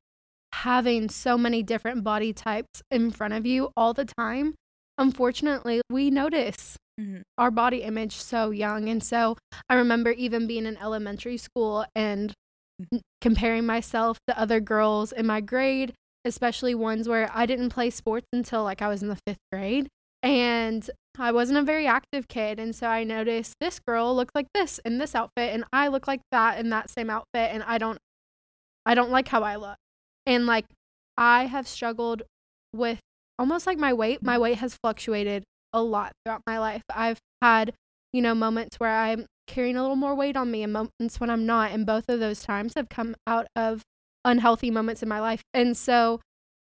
having 0.53 1.09
so 1.09 1.39
many 1.39 1.63
different 1.63 2.05
body 2.05 2.33
types 2.33 2.83
in 2.91 3.11
front 3.11 3.33
of 3.35 3.47
you 3.47 3.71
all 3.77 3.95
the 3.95 4.05
time. 4.05 4.55
Unfortunately, 4.99 5.81
we 5.91 6.11
notice 6.11 6.77
Mhm. 7.01 7.23
our 7.39 7.51
body 7.51 7.83
image 7.83 8.17
so 8.17 8.51
young. 8.51 8.89
And 8.89 9.03
so 9.03 9.37
I 9.71 9.75
remember 9.75 10.11
even 10.11 10.47
being 10.47 10.67
in 10.67 10.77
elementary 10.77 11.39
school 11.39 11.87
and 11.95 12.33
comparing 13.21 13.67
myself 13.67 14.19
to 14.27 14.39
other 14.39 14.61
girls 14.61 15.13
in 15.13 15.27
my 15.27 15.41
grade, 15.41 15.95
especially 16.25 16.75
ones 16.75 17.09
where 17.09 17.31
I 17.33 17.47
didn't 17.47 17.71
play 17.71 17.91
sports 17.91 18.27
until 18.33 18.65
like 18.65 18.83
I 18.83 18.89
was 18.89 19.03
in 19.03 19.09
the 19.09 19.19
fifth 19.27 19.41
grade. 19.53 19.89
And 20.23 20.89
I 21.19 21.33
wasn't 21.33 21.59
a 21.59 21.63
very 21.63 21.87
active 21.87 22.29
kid. 22.29 22.61
And 22.61 22.75
so 22.77 22.87
I 22.87 23.03
noticed 23.03 23.55
this 23.61 23.81
girl 23.81 24.15
looked 24.15 24.35
like 24.35 24.47
this 24.55 24.79
in 24.85 24.99
this 24.99 25.15
outfit, 25.15 25.53
and 25.53 25.65
I 25.73 25.89
look 25.89 26.07
like 26.07 26.21
that 26.31 26.59
in 26.59 26.71
that 26.71 26.91
same 26.91 27.11
outfit. 27.11 27.51
And 27.53 27.65
I 27.65 27.79
don't, 27.79 27.99
I 28.87 28.95
don't 28.95 29.11
like 29.11 29.29
how 29.29 29.43
I 29.43 29.57
look. 29.57 29.77
And 30.25 30.47
like, 30.47 30.67
I 31.17 31.47
have 31.47 31.67
struggled 31.67 32.23
with 32.73 33.01
almost 33.39 33.67
like 33.67 33.79
my 33.79 33.93
weight. 33.93 34.23
My 34.23 34.39
weight 34.39 34.59
has 34.59 34.79
fluctuated 34.83 35.43
a 35.73 35.83
lot 35.83 36.13
throughout 36.25 36.43
my 36.47 36.59
life. 36.59 36.83
I've 36.95 37.19
had, 37.43 37.73
you 38.13 38.23
know, 38.23 38.35
moments 38.35 38.79
where 38.79 38.97
I'm 38.97 39.27
carrying 39.47 39.77
a 39.77 39.83
little 39.83 39.97
more 39.97 40.15
weight 40.15 40.37
on 40.37 40.51
me 40.51 40.63
and 40.63 40.73
moments 40.73 41.19
when 41.19 41.31
I'm 41.31 41.47
not. 41.47 41.73
And 41.73 41.87
both 41.87 42.09
of 42.09 42.21
those 42.21 42.43
times 42.43 42.75
have 42.75 42.89
come 42.89 43.15
out 43.27 43.47
of 43.57 43.83
unhealthy 44.25 44.71
moments 44.71 45.03
in 45.03 45.09
my 45.09 45.21
life. 45.21 45.43
And 45.53 45.77
so 45.77 46.21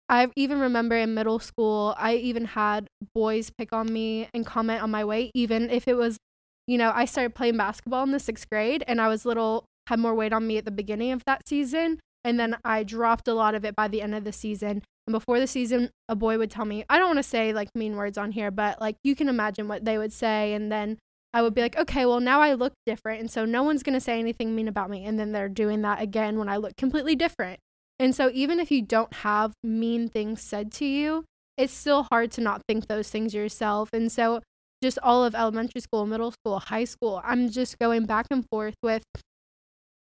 I 0.09 0.29
even 0.35 0.59
remember 0.59 0.95
in 0.95 1.13
middle 1.13 1.39
school, 1.39 1.95
I 1.97 2.15
even 2.15 2.45
had 2.45 2.87
boys 3.13 3.51
pick 3.57 3.73
on 3.73 3.91
me 3.91 4.29
and 4.33 4.45
comment 4.45 4.81
on 4.81 4.91
my 4.91 5.03
weight, 5.03 5.31
even 5.33 5.69
if 5.69 5.87
it 5.87 5.95
was, 5.95 6.17
you 6.65 6.77
know, 6.77 6.91
I 6.93 7.05
started 7.05 7.35
playing 7.35 7.57
basketball 7.57 8.03
in 8.03 8.11
the 8.11 8.19
sixth 8.19 8.49
grade 8.49 8.83
and 8.87 9.01
I 9.01 9.07
was 9.07 9.25
little, 9.25 9.65
had 9.87 9.99
more 9.99 10.15
weight 10.15 10.33
on 10.33 10.47
me 10.47 10.57
at 10.57 10.65
the 10.65 10.71
beginning 10.71 11.11
of 11.11 11.23
that 11.25 11.47
season. 11.47 11.99
And 12.23 12.39
then 12.39 12.57
I 12.63 12.83
dropped 12.83 13.27
a 13.27 13.33
lot 13.33 13.55
of 13.55 13.65
it 13.65 13.75
by 13.75 13.87
the 13.87 14.01
end 14.01 14.15
of 14.15 14.23
the 14.23 14.33
season. 14.33 14.81
And 15.07 15.11
before 15.13 15.39
the 15.39 15.47
season, 15.47 15.89
a 16.09 16.15
boy 16.15 16.37
would 16.37 16.51
tell 16.51 16.65
me, 16.65 16.83
I 16.89 16.97
don't 16.97 17.07
want 17.07 17.19
to 17.19 17.23
say 17.23 17.53
like 17.53 17.69
mean 17.73 17.95
words 17.95 18.17
on 18.17 18.31
here, 18.31 18.51
but 18.51 18.81
like 18.81 18.97
you 19.03 19.15
can 19.15 19.29
imagine 19.29 19.67
what 19.67 19.85
they 19.85 19.97
would 19.97 20.11
say. 20.11 20.53
And 20.53 20.71
then 20.71 20.97
I 21.33 21.41
would 21.41 21.53
be 21.53 21.61
like, 21.61 21.77
okay, 21.77 22.05
well, 22.05 22.19
now 22.19 22.41
I 22.41 22.53
look 22.53 22.73
different. 22.85 23.19
And 23.19 23.29
so 23.29 23.45
no 23.45 23.63
one's 23.63 23.83
going 23.83 23.93
to 23.93 24.01
say 24.01 24.19
anything 24.19 24.55
mean 24.55 24.67
about 24.67 24.89
me. 24.89 25.05
And 25.05 25.19
then 25.19 25.31
they're 25.31 25.49
doing 25.49 25.81
that 25.81 26.01
again 26.01 26.39
when 26.39 26.49
I 26.49 26.57
look 26.57 26.75
completely 26.77 27.15
different. 27.15 27.59
And 27.99 28.15
so 28.15 28.29
even 28.33 28.59
if 28.59 28.71
you 28.71 28.81
don't 28.81 29.13
have 29.13 29.53
mean 29.63 30.07
things 30.07 30.41
said 30.41 30.71
to 30.73 30.85
you, 30.85 31.25
it's 31.57 31.73
still 31.73 32.03
hard 32.11 32.31
to 32.31 32.41
not 32.41 32.61
think 32.67 32.87
those 32.87 33.09
things 33.09 33.33
yourself. 33.33 33.89
And 33.91 34.11
so 34.11 34.41
just 34.83 34.99
all 35.01 35.25
of 35.25 35.33
elementary 35.33 35.81
school, 35.81 36.05
middle 36.05 36.31
school, 36.31 36.59
high 36.59 36.85
school, 36.85 37.21
I'm 37.23 37.49
just 37.49 37.79
going 37.79 38.05
back 38.05 38.27
and 38.29 38.45
forth 38.49 38.75
with 38.83 39.03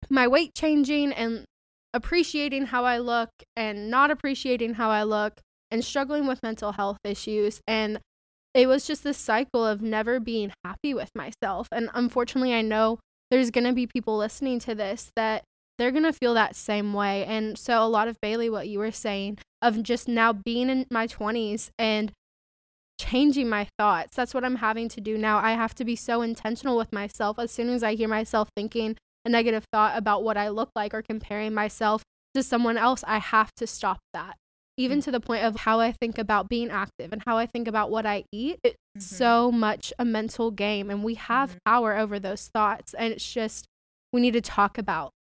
my 0.10 0.28
weight 0.28 0.54
changing 0.56 1.14
and 1.14 1.46
appreciating 1.94 2.68
how 2.68 2.84
I 2.84 2.98
look 2.98 3.30
and 3.56 3.90
not 3.90 4.12
appreciating 4.12 4.76
how 4.76 4.90
I 4.90 5.04
look 5.04 5.40
and 5.72 5.84
struggling 5.84 6.28
with 6.28 6.42
mental 6.44 6.74
health 6.74 6.98
issues. 7.04 7.62
And 7.68 8.00
it 8.56 8.68
was 8.68 8.88
just 8.88 9.04
this 9.04 9.18
cycle 9.18 9.68
of 9.68 9.82
never 9.82 10.20
being 10.20 10.54
happy 10.64 10.94
with 10.94 11.12
myself. 11.14 11.68
And 11.74 11.90
unfortunately, 11.94 12.54
I 12.54 12.62
know 12.62 13.00
there's 13.30 13.52
going 13.52 13.66
to 13.66 13.74
be 13.74 13.86
people 13.86 14.18
listening 14.18 14.60
to 14.60 14.74
this 14.74 15.12
that 15.18 15.44
they're 15.78 15.92
going 15.92 16.04
to 16.04 16.14
feel 16.14 16.34
that 16.36 16.56
same 16.56 16.94
way. 16.94 17.26
And 17.26 17.58
so, 17.58 17.84
a 17.84 17.88
lot 17.88 18.08
of 18.08 18.16
Bailey, 18.22 18.50
what 18.50 18.70
you 18.70 18.80
were 18.80 18.94
saying 18.94 19.40
of 19.62 19.84
just 19.84 20.08
now 20.08 20.32
being 20.32 20.70
in 20.70 20.86
my 20.90 21.06
20s 21.06 21.70
and 21.78 22.14
changing 22.98 23.50
my 23.50 23.68
thoughts, 23.78 24.16
that's 24.16 24.34
what 24.34 24.46
I'm 24.46 24.58
having 24.58 24.88
to 24.88 25.02
do 25.02 25.18
now. 25.18 25.38
I 25.40 25.52
have 25.52 25.76
to 25.76 25.84
be 25.84 25.98
so 25.98 26.22
intentional 26.22 26.78
with 26.78 26.94
myself. 26.94 27.38
As 27.38 27.52
soon 27.52 27.68
as 27.68 27.84
I 27.84 27.96
hear 27.96 28.08
myself 28.08 28.48
thinking 28.56 28.96
a 29.26 29.30
negative 29.30 29.66
thought 29.74 29.98
about 29.98 30.24
what 30.24 30.38
I 30.38 30.48
look 30.48 30.70
like 30.78 30.94
or 30.94 31.02
comparing 31.02 31.54
myself 31.54 32.04
to 32.36 32.42
someone 32.42 32.78
else, 32.78 33.04
I 33.06 33.18
have 33.18 33.52
to 33.58 33.68
stop 33.68 34.00
that. 34.14 34.38
Even 34.78 35.02
to 35.02 35.12
the 35.12 35.20
point 35.20 35.44
of 35.44 35.56
how 35.56 35.80
I 35.80 35.92
think 35.92 36.18
about 36.18 36.50
being 36.50 36.70
active 36.70 37.14
and 37.14 37.24
how 37.26 37.38
I 37.38 37.46
think 37.46 37.68
about 37.68 37.92
what 37.92 38.06
I 38.06 38.26
eat. 38.32 38.60
It's 38.64 38.76
mm-hmm. 38.76 39.00
so 39.00 39.52
much 39.52 39.94
a 39.98 40.06
mental 40.06 40.52
game, 40.52 40.90
and 40.90 41.04
we 41.04 41.16
have 41.16 41.52
mm-hmm. 41.52 41.60
power 41.66 41.98
over 41.98 42.20
those 42.20 42.50
thoughts. 42.54 42.94
And 42.94 43.14
it's 43.14 43.32
just, 43.32 43.66
we 44.12 44.22
need 44.22 44.34
to 44.34 44.42
talk 44.42 44.78
about 44.78 45.12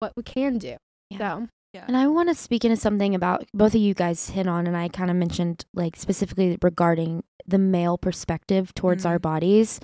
what 0.00 0.12
we 0.16 0.22
can 0.22 0.58
do. 0.58 0.76
Yeah. 1.10 1.18
So. 1.18 1.48
Yeah. 1.74 1.84
And 1.86 1.98
I 1.98 2.06
want 2.08 2.30
to 2.30 2.34
speak 2.34 2.64
into 2.64 2.78
something 2.78 3.14
about 3.14 3.44
both 3.52 3.74
of 3.74 3.80
you 3.80 3.92
guys 3.92 4.30
hit 4.30 4.48
on, 4.48 4.66
and 4.66 4.74
I 4.76 4.88
kind 4.88 5.10
of 5.10 5.16
mentioned 5.16 5.66
like 5.74 5.96
specifically 5.96 6.56
regarding 6.62 7.22
the 7.46 7.58
male 7.58 7.98
perspective 7.98 8.72
towards 8.74 9.02
mm-hmm. 9.02 9.12
our 9.12 9.18
bodies. 9.18 9.78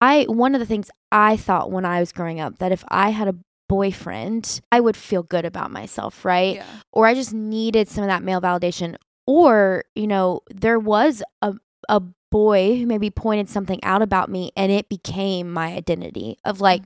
I 0.00 0.24
one 0.24 0.54
of 0.54 0.60
the 0.60 0.66
things 0.66 0.90
I 1.12 1.36
thought 1.36 1.70
when 1.70 1.84
I 1.84 2.00
was 2.00 2.12
growing 2.12 2.40
up 2.40 2.58
that 2.58 2.72
if 2.72 2.82
I 2.88 3.10
had 3.10 3.28
a 3.28 3.34
boyfriend, 3.68 4.60
I 4.72 4.80
would 4.80 4.96
feel 4.96 5.22
good 5.22 5.44
about 5.44 5.70
myself, 5.70 6.24
right? 6.24 6.56
Yeah. 6.56 6.66
Or 6.92 7.06
I 7.06 7.14
just 7.14 7.32
needed 7.32 7.88
some 7.88 8.04
of 8.04 8.08
that 8.08 8.22
male 8.22 8.40
validation. 8.40 8.96
Or, 9.26 9.84
you 9.94 10.06
know, 10.06 10.40
there 10.50 10.78
was 10.78 11.22
a 11.42 11.54
a 11.88 12.02
boy 12.30 12.76
who 12.76 12.86
maybe 12.86 13.10
pointed 13.10 13.48
something 13.48 13.82
out 13.82 14.02
about 14.02 14.28
me 14.28 14.50
and 14.56 14.70
it 14.70 14.88
became 14.88 15.50
my 15.50 15.68
identity 15.68 16.36
of 16.44 16.60
like 16.60 16.82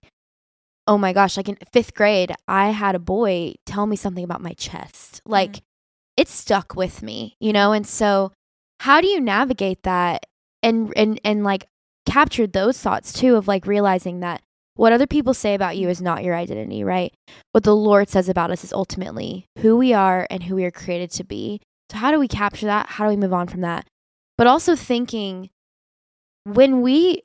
oh 0.88 0.98
my 0.98 1.12
gosh, 1.12 1.36
like 1.36 1.48
in 1.48 1.56
fifth 1.72 1.94
grade, 1.94 2.32
I 2.48 2.70
had 2.70 2.94
a 2.94 3.00
boy 3.00 3.54
tell 3.66 3.86
me 3.86 3.96
something 3.96 4.24
about 4.24 4.40
my 4.40 4.52
chest. 4.54 5.22
Like 5.24 5.52
mm-hmm. 5.52 5.64
it 6.16 6.28
stuck 6.28 6.74
with 6.74 7.02
me, 7.02 7.36
you 7.40 7.52
know? 7.52 7.72
And 7.72 7.86
so 7.86 8.32
how 8.80 9.00
do 9.00 9.06
you 9.06 9.20
navigate 9.20 9.84
that 9.84 10.26
and 10.62 10.92
and 10.96 11.20
and 11.24 11.44
like 11.44 11.68
capture 12.06 12.46
those 12.46 12.78
thoughts 12.78 13.12
too 13.12 13.36
of 13.36 13.46
like 13.46 13.66
realizing 13.66 14.20
that 14.20 14.42
what 14.74 14.92
other 14.92 15.06
people 15.06 15.34
say 15.34 15.54
about 15.54 15.76
you 15.76 15.88
is 15.88 16.00
not 16.00 16.24
your 16.24 16.34
identity, 16.34 16.82
right? 16.84 17.12
What 17.52 17.64
the 17.64 17.76
Lord 17.76 18.08
says 18.08 18.28
about 18.28 18.50
us 18.50 18.64
is 18.64 18.72
ultimately 18.72 19.46
who 19.58 19.76
we 19.76 19.92
are 19.92 20.26
and 20.30 20.44
who 20.44 20.54
we 20.54 20.64
are 20.64 20.70
created 20.70 21.10
to 21.12 21.24
be. 21.24 21.60
So 21.90 21.98
how 21.98 22.10
do 22.10 22.18
we 22.18 22.28
capture 22.28 22.66
that? 22.66 22.86
How 22.88 23.04
do 23.04 23.10
we 23.10 23.16
move 23.16 23.34
on 23.34 23.48
from 23.48 23.60
that? 23.60 23.86
But 24.38 24.46
also 24.46 24.74
thinking 24.74 25.50
when 26.44 26.80
we 26.80 27.22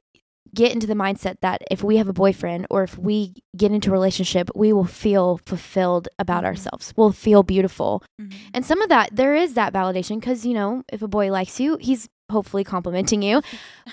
get 0.54 0.72
into 0.72 0.88
the 0.88 0.94
mindset 0.94 1.36
that 1.42 1.62
if 1.70 1.84
we 1.84 1.98
have 1.98 2.08
a 2.08 2.14
boyfriend 2.14 2.68
or 2.70 2.84
if 2.84 2.98
we 2.98 3.34
get 3.56 3.72
into 3.72 3.90
a 3.90 3.94
relationship, 3.94 4.50
we 4.56 4.74
will 4.74 4.86
feel 4.86 5.40
fulfilled 5.46 6.10
about 6.20 6.38
mm-hmm. 6.38 6.48
ourselves. 6.48 6.94
We'll 6.96 7.12
feel 7.12 7.44
beautiful. 7.44 8.04
Mm-hmm. 8.22 8.38
And 8.54 8.66
some 8.66 8.82
of 8.82 8.90
that, 8.90 9.16
there 9.16 9.36
is 9.36 9.54
that 9.54 9.74
validation 9.74 10.20
because, 10.20 10.46
you 10.46 10.54
know, 10.54 10.84
if 10.92 11.02
a 11.02 11.08
boy 11.08 11.32
likes 11.32 11.60
you, 11.60 11.78
he's 11.80 12.10
hopefully 12.32 12.64
complimenting 12.64 13.22
you. 13.22 13.42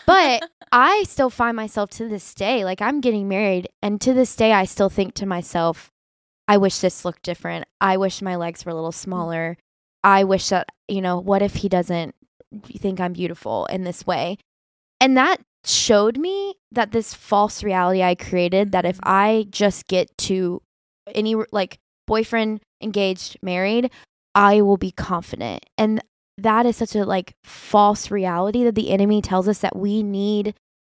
But 0.06 0.48
I 0.72 1.04
still 1.04 1.30
find 1.30 1.56
myself 1.56 1.90
to 1.90 2.08
this 2.08 2.34
day, 2.34 2.64
like 2.64 2.82
I'm 2.82 3.00
getting 3.00 3.28
married, 3.28 3.68
and 3.82 4.00
to 4.00 4.12
this 4.12 4.34
day, 4.36 4.52
I 4.52 4.64
still 4.64 4.90
think 4.90 5.14
to 5.14 5.26
myself, 5.26 5.90
I 6.48 6.56
wish 6.56 6.78
this 6.78 7.04
looked 7.04 7.22
different. 7.22 7.66
I 7.80 7.96
wish 7.96 8.20
my 8.22 8.36
legs 8.36 8.64
were 8.64 8.72
a 8.72 8.74
little 8.74 8.90
mm-hmm. 8.90 9.10
smaller. 9.10 9.56
I 10.02 10.24
wish 10.24 10.48
that, 10.50 10.68
you 10.88 11.00
know, 11.00 11.18
what 11.18 11.42
if 11.42 11.54
he 11.56 11.68
doesn't 11.68 12.14
think 12.76 13.00
I'm 13.00 13.14
beautiful 13.14 13.66
in 13.66 13.84
this 13.84 14.06
way? 14.06 14.38
And 15.00 15.16
that 15.16 15.40
showed 15.64 16.18
me 16.18 16.54
that 16.72 16.92
this 16.92 17.14
false 17.14 17.62
reality 17.62 18.02
I 18.02 18.14
created 18.14 18.72
that 18.72 18.84
if 18.84 18.98
I 19.02 19.46
just 19.50 19.86
get 19.86 20.16
to 20.18 20.60
any 21.14 21.36
like 21.52 21.78
boyfriend, 22.06 22.60
engaged, 22.82 23.38
married, 23.42 23.90
I 24.34 24.60
will 24.60 24.76
be 24.76 24.90
confident. 24.90 25.64
And 25.78 26.02
that 26.38 26.66
is 26.66 26.76
such 26.76 26.94
a 26.94 27.04
like 27.04 27.34
false 27.44 28.10
reality 28.10 28.64
that 28.64 28.74
the 28.74 28.90
enemy 28.90 29.22
tells 29.22 29.48
us 29.48 29.58
that 29.58 29.76
we 29.76 30.02
need 30.02 30.54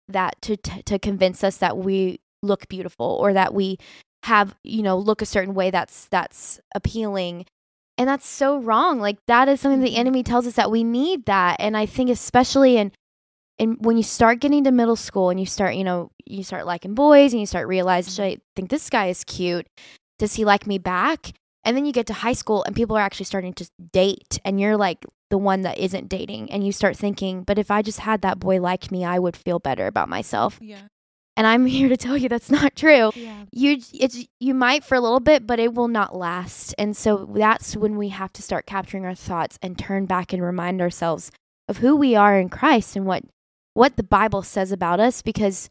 that 0.09 0.41
to 0.43 0.57
t- 0.57 0.83
to 0.83 0.99
convince 0.99 1.45
us 1.45 1.59
that 1.59 1.77
we 1.79 2.21
look 2.43 2.69
beautiful 2.69 3.19
or 3.21 3.33
that 3.33 3.55
we 3.55 3.79
have, 4.25 4.55
you 4.65 4.83
know, 4.83 4.99
look 4.99 5.23
a 5.23 5.27
certain 5.27 5.55
way 5.55 5.71
that's 5.71 6.07
that's 6.07 6.61
appealing. 6.75 7.47
And 7.97 8.09
that's 8.09 8.27
so 8.27 8.59
wrong. 8.59 9.01
Like 9.01 9.19
that 9.27 9.49
is 9.49 9.61
something 9.61 9.81
the 9.81 9.89
mm-hmm. 9.89 10.01
enemy 10.01 10.23
tells 10.23 10.47
us 10.47 10.55
that 10.55 10.71
we 10.71 10.85
need 10.85 11.27
that. 11.27 11.57
And 11.59 11.77
I 11.77 11.87
think 11.87 12.11
especially 12.11 12.77
in 12.77 12.93
and 13.61 13.77
when 13.85 13.97
you 13.97 14.05
start 14.05 14.41
getting 14.41 14.63
to 14.65 14.71
middle 14.71 14.97
school 14.97 15.31
and 15.31 15.41
you 15.41 15.47
start, 15.47 15.75
you 15.75 15.83
know, 15.83 16.13
you 16.25 16.45
start 16.45 16.65
liking 16.65 16.95
boys 16.95 17.33
and 17.33 17.41
you 17.41 17.47
start 17.47 17.67
realizing, 17.67 18.25
I 18.25 18.39
think 18.55 18.71
this 18.71 18.89
guy 18.89 19.09
is 19.09 19.25
cute. 19.25 19.67
Does 20.19 20.35
he 20.35 20.45
like 20.45 20.67
me 20.67 20.79
back? 20.79 21.33
And 21.65 21.77
then 21.77 21.85
you 21.85 21.93
get 21.93 22.07
to 22.07 22.13
high 22.13 22.35
school 22.35 22.63
and 22.65 22.77
people 22.77 22.97
are 22.97 23.03
actually 23.03 23.27
starting 23.27 23.53
to 23.55 23.69
date 23.93 24.39
and 24.45 24.61
you're 24.61 24.77
like 24.77 25.05
the 25.31 25.39
one 25.39 25.63
that 25.63 25.79
isn't 25.79 26.09
dating 26.09 26.51
and 26.51 26.65
you 26.65 26.73
start 26.73 26.97
thinking, 26.97 27.43
but 27.43 27.59
if 27.59 27.71
I 27.71 27.83
just 27.83 28.01
had 28.01 28.23
that 28.23 28.39
boy 28.39 28.61
like 28.61 28.91
me, 28.91 29.05
I 29.05 29.19
would 29.19 29.37
feel 29.37 29.59
better 29.59 29.87
about 29.87 30.09
myself. 30.09 30.59
Yeah. 30.61 30.83
And 31.37 31.47
I'm 31.47 31.67
here 31.77 31.89
to 31.89 31.97
tell 31.97 32.17
you 32.17 32.29
that's 32.29 32.51
not 32.51 32.77
true. 32.77 33.11
Yeah. 33.15 33.45
You 33.53 33.79
it's 33.93 34.25
you 34.41 34.55
might 34.55 34.85
for 34.85 34.95
a 34.95 35.01
little 35.01 35.21
bit, 35.21 35.47
but 35.47 35.61
it 35.61 35.75
will 35.75 35.89
not 35.89 36.17
last. 36.17 36.75
And 36.79 36.97
so 36.97 37.29
that's 37.35 37.77
when 37.77 37.97
we 37.97 38.09
have 38.09 38.33
to 38.35 38.43
start 38.43 38.67
capturing 38.67 39.05
our 39.05 39.15
thoughts 39.15 39.59
and 39.63 39.79
turn 39.79 40.07
back 40.07 40.33
and 40.33 40.43
remind 40.43 40.81
ourselves 40.81 41.31
of 41.69 41.79
who 41.79 41.97
we 41.97 42.17
are 42.17 42.39
in 42.39 42.49
Christ 42.49 42.97
and 42.97 43.07
what 43.07 43.23
what 43.75 43.97
the 43.97 44.03
Bible 44.03 44.43
says 44.43 44.73
about 44.73 44.99
us 44.99 45.23
because 45.23 45.71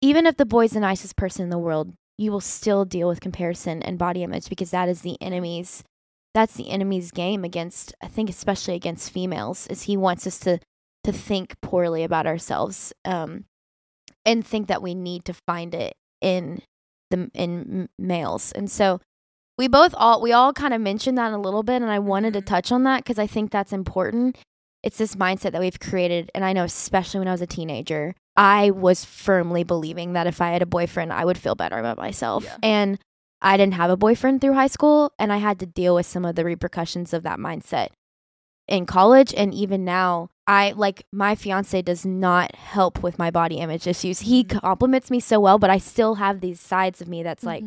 even 0.00 0.26
if 0.26 0.36
the 0.36 0.44
boy's 0.44 0.72
the 0.72 0.80
nicest 0.80 1.16
person 1.16 1.42
in 1.42 1.50
the 1.50 1.58
world, 1.58 1.94
you 2.18 2.30
will 2.30 2.40
still 2.40 2.84
deal 2.84 3.08
with 3.08 3.20
comparison 3.20 3.82
and 3.82 3.98
body 3.98 4.22
image 4.22 4.48
because 4.48 4.70
that 4.70 4.88
is 4.88 5.00
the 5.00 5.16
enemy's 5.20 5.82
that's 6.34 6.54
the 6.54 6.70
enemy's 6.70 7.10
game 7.10 7.44
against 7.44 7.94
I 8.02 8.08
think 8.08 8.28
especially 8.28 8.74
against 8.74 9.10
females 9.10 9.66
is 9.68 9.82
he 9.82 9.96
wants 9.96 10.26
us 10.26 10.38
to 10.40 10.58
to 11.04 11.12
think 11.12 11.54
poorly 11.60 12.02
about 12.02 12.26
ourselves 12.26 12.92
um 13.04 13.44
and 14.26 14.46
think 14.46 14.68
that 14.68 14.82
we 14.82 14.94
need 14.94 15.24
to 15.26 15.34
find 15.46 15.74
it 15.74 15.94
in 16.20 16.62
the 17.10 17.30
in 17.34 17.88
males. 17.98 18.52
And 18.52 18.70
so 18.70 19.00
we 19.56 19.68
both 19.68 19.94
all 19.96 20.20
we 20.20 20.32
all 20.32 20.52
kind 20.52 20.74
of 20.74 20.80
mentioned 20.80 21.16
that 21.18 21.32
a 21.32 21.38
little 21.38 21.62
bit 21.62 21.82
and 21.82 21.90
I 21.90 21.98
wanted 21.98 22.32
to 22.34 22.40
mm-hmm. 22.40 22.46
touch 22.46 22.72
on 22.72 22.84
that 22.84 23.04
cuz 23.04 23.18
I 23.18 23.26
think 23.26 23.50
that's 23.50 23.72
important 23.72 24.36
it's 24.84 24.98
this 24.98 25.16
mindset 25.16 25.52
that 25.52 25.62
we've 25.62 25.80
created. 25.80 26.30
And 26.34 26.44
I 26.44 26.52
know, 26.52 26.64
especially 26.64 27.18
when 27.18 27.28
I 27.28 27.32
was 27.32 27.40
a 27.40 27.46
teenager, 27.46 28.14
I 28.36 28.70
was 28.70 29.02
firmly 29.02 29.64
believing 29.64 30.12
that 30.12 30.26
if 30.26 30.42
I 30.42 30.50
had 30.50 30.60
a 30.60 30.66
boyfriend, 30.66 31.10
I 31.10 31.24
would 31.24 31.38
feel 31.38 31.54
better 31.54 31.78
about 31.78 31.96
myself. 31.96 32.44
Yeah. 32.44 32.56
And 32.62 32.98
I 33.40 33.56
didn't 33.56 33.74
have 33.74 33.90
a 33.90 33.96
boyfriend 33.96 34.40
through 34.40 34.54
high 34.54 34.68
school, 34.68 35.12
and 35.18 35.32
I 35.32 35.38
had 35.38 35.58
to 35.60 35.66
deal 35.66 35.94
with 35.94 36.06
some 36.06 36.24
of 36.24 36.34
the 36.34 36.44
repercussions 36.44 37.12
of 37.12 37.22
that 37.24 37.38
mindset 37.38 37.88
in 38.66 38.86
college. 38.86 39.34
And 39.36 39.52
even 39.52 39.84
now, 39.84 40.30
I 40.46 40.72
like 40.72 41.06
my 41.12 41.34
fiance 41.34 41.80
does 41.82 42.06
not 42.06 42.54
help 42.54 43.02
with 43.02 43.18
my 43.18 43.30
body 43.30 43.56
image 43.56 43.86
issues. 43.86 44.20
He 44.20 44.44
mm-hmm. 44.44 44.58
compliments 44.58 45.10
me 45.10 45.20
so 45.20 45.40
well, 45.40 45.58
but 45.58 45.70
I 45.70 45.78
still 45.78 46.16
have 46.16 46.40
these 46.40 46.60
sides 46.60 47.00
of 47.00 47.08
me 47.08 47.22
that's 47.22 47.44
mm-hmm. 47.44 47.48
like, 47.48 47.64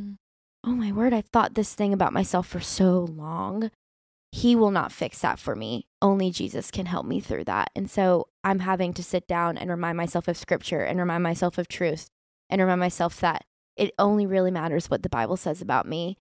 oh 0.63 0.71
my 0.71 0.91
word, 0.91 1.13
I've 1.13 1.27
thought 1.27 1.53
this 1.53 1.73
thing 1.73 1.93
about 1.93 2.13
myself 2.13 2.47
for 2.47 2.59
so 2.59 3.07
long 3.11 3.69
he 4.31 4.55
will 4.55 4.71
not 4.71 4.91
fix 4.91 5.19
that 5.21 5.39
for 5.39 5.55
me. 5.55 5.87
only 5.99 6.29
Jesus 6.29 6.69
can 6.69 6.85
help 6.85 7.07
me 7.07 7.19
through 7.19 7.43
that. 7.45 7.71
And 7.75 7.89
so 7.89 8.27
I'm 8.43 8.59
having 8.59 8.93
to 8.93 9.03
sit 9.03 9.27
down 9.27 9.57
and 9.57 9.69
remind 9.69 9.97
myself 9.97 10.27
of 10.27 10.37
scripture 10.37 10.81
and 10.81 10.99
remind 10.99 11.23
myself 11.23 11.57
of 11.57 11.67
truth 11.67 12.09
and 12.51 12.61
remind 12.61 12.79
myself 12.79 13.19
that 13.21 13.45
it 13.77 13.93
only 13.99 14.25
really 14.25 14.51
matters 14.51 14.89
what 14.89 15.03
the 15.03 15.09
Bible 15.09 15.37
says 15.37 15.61
about 15.61 15.85
me 15.87 16.17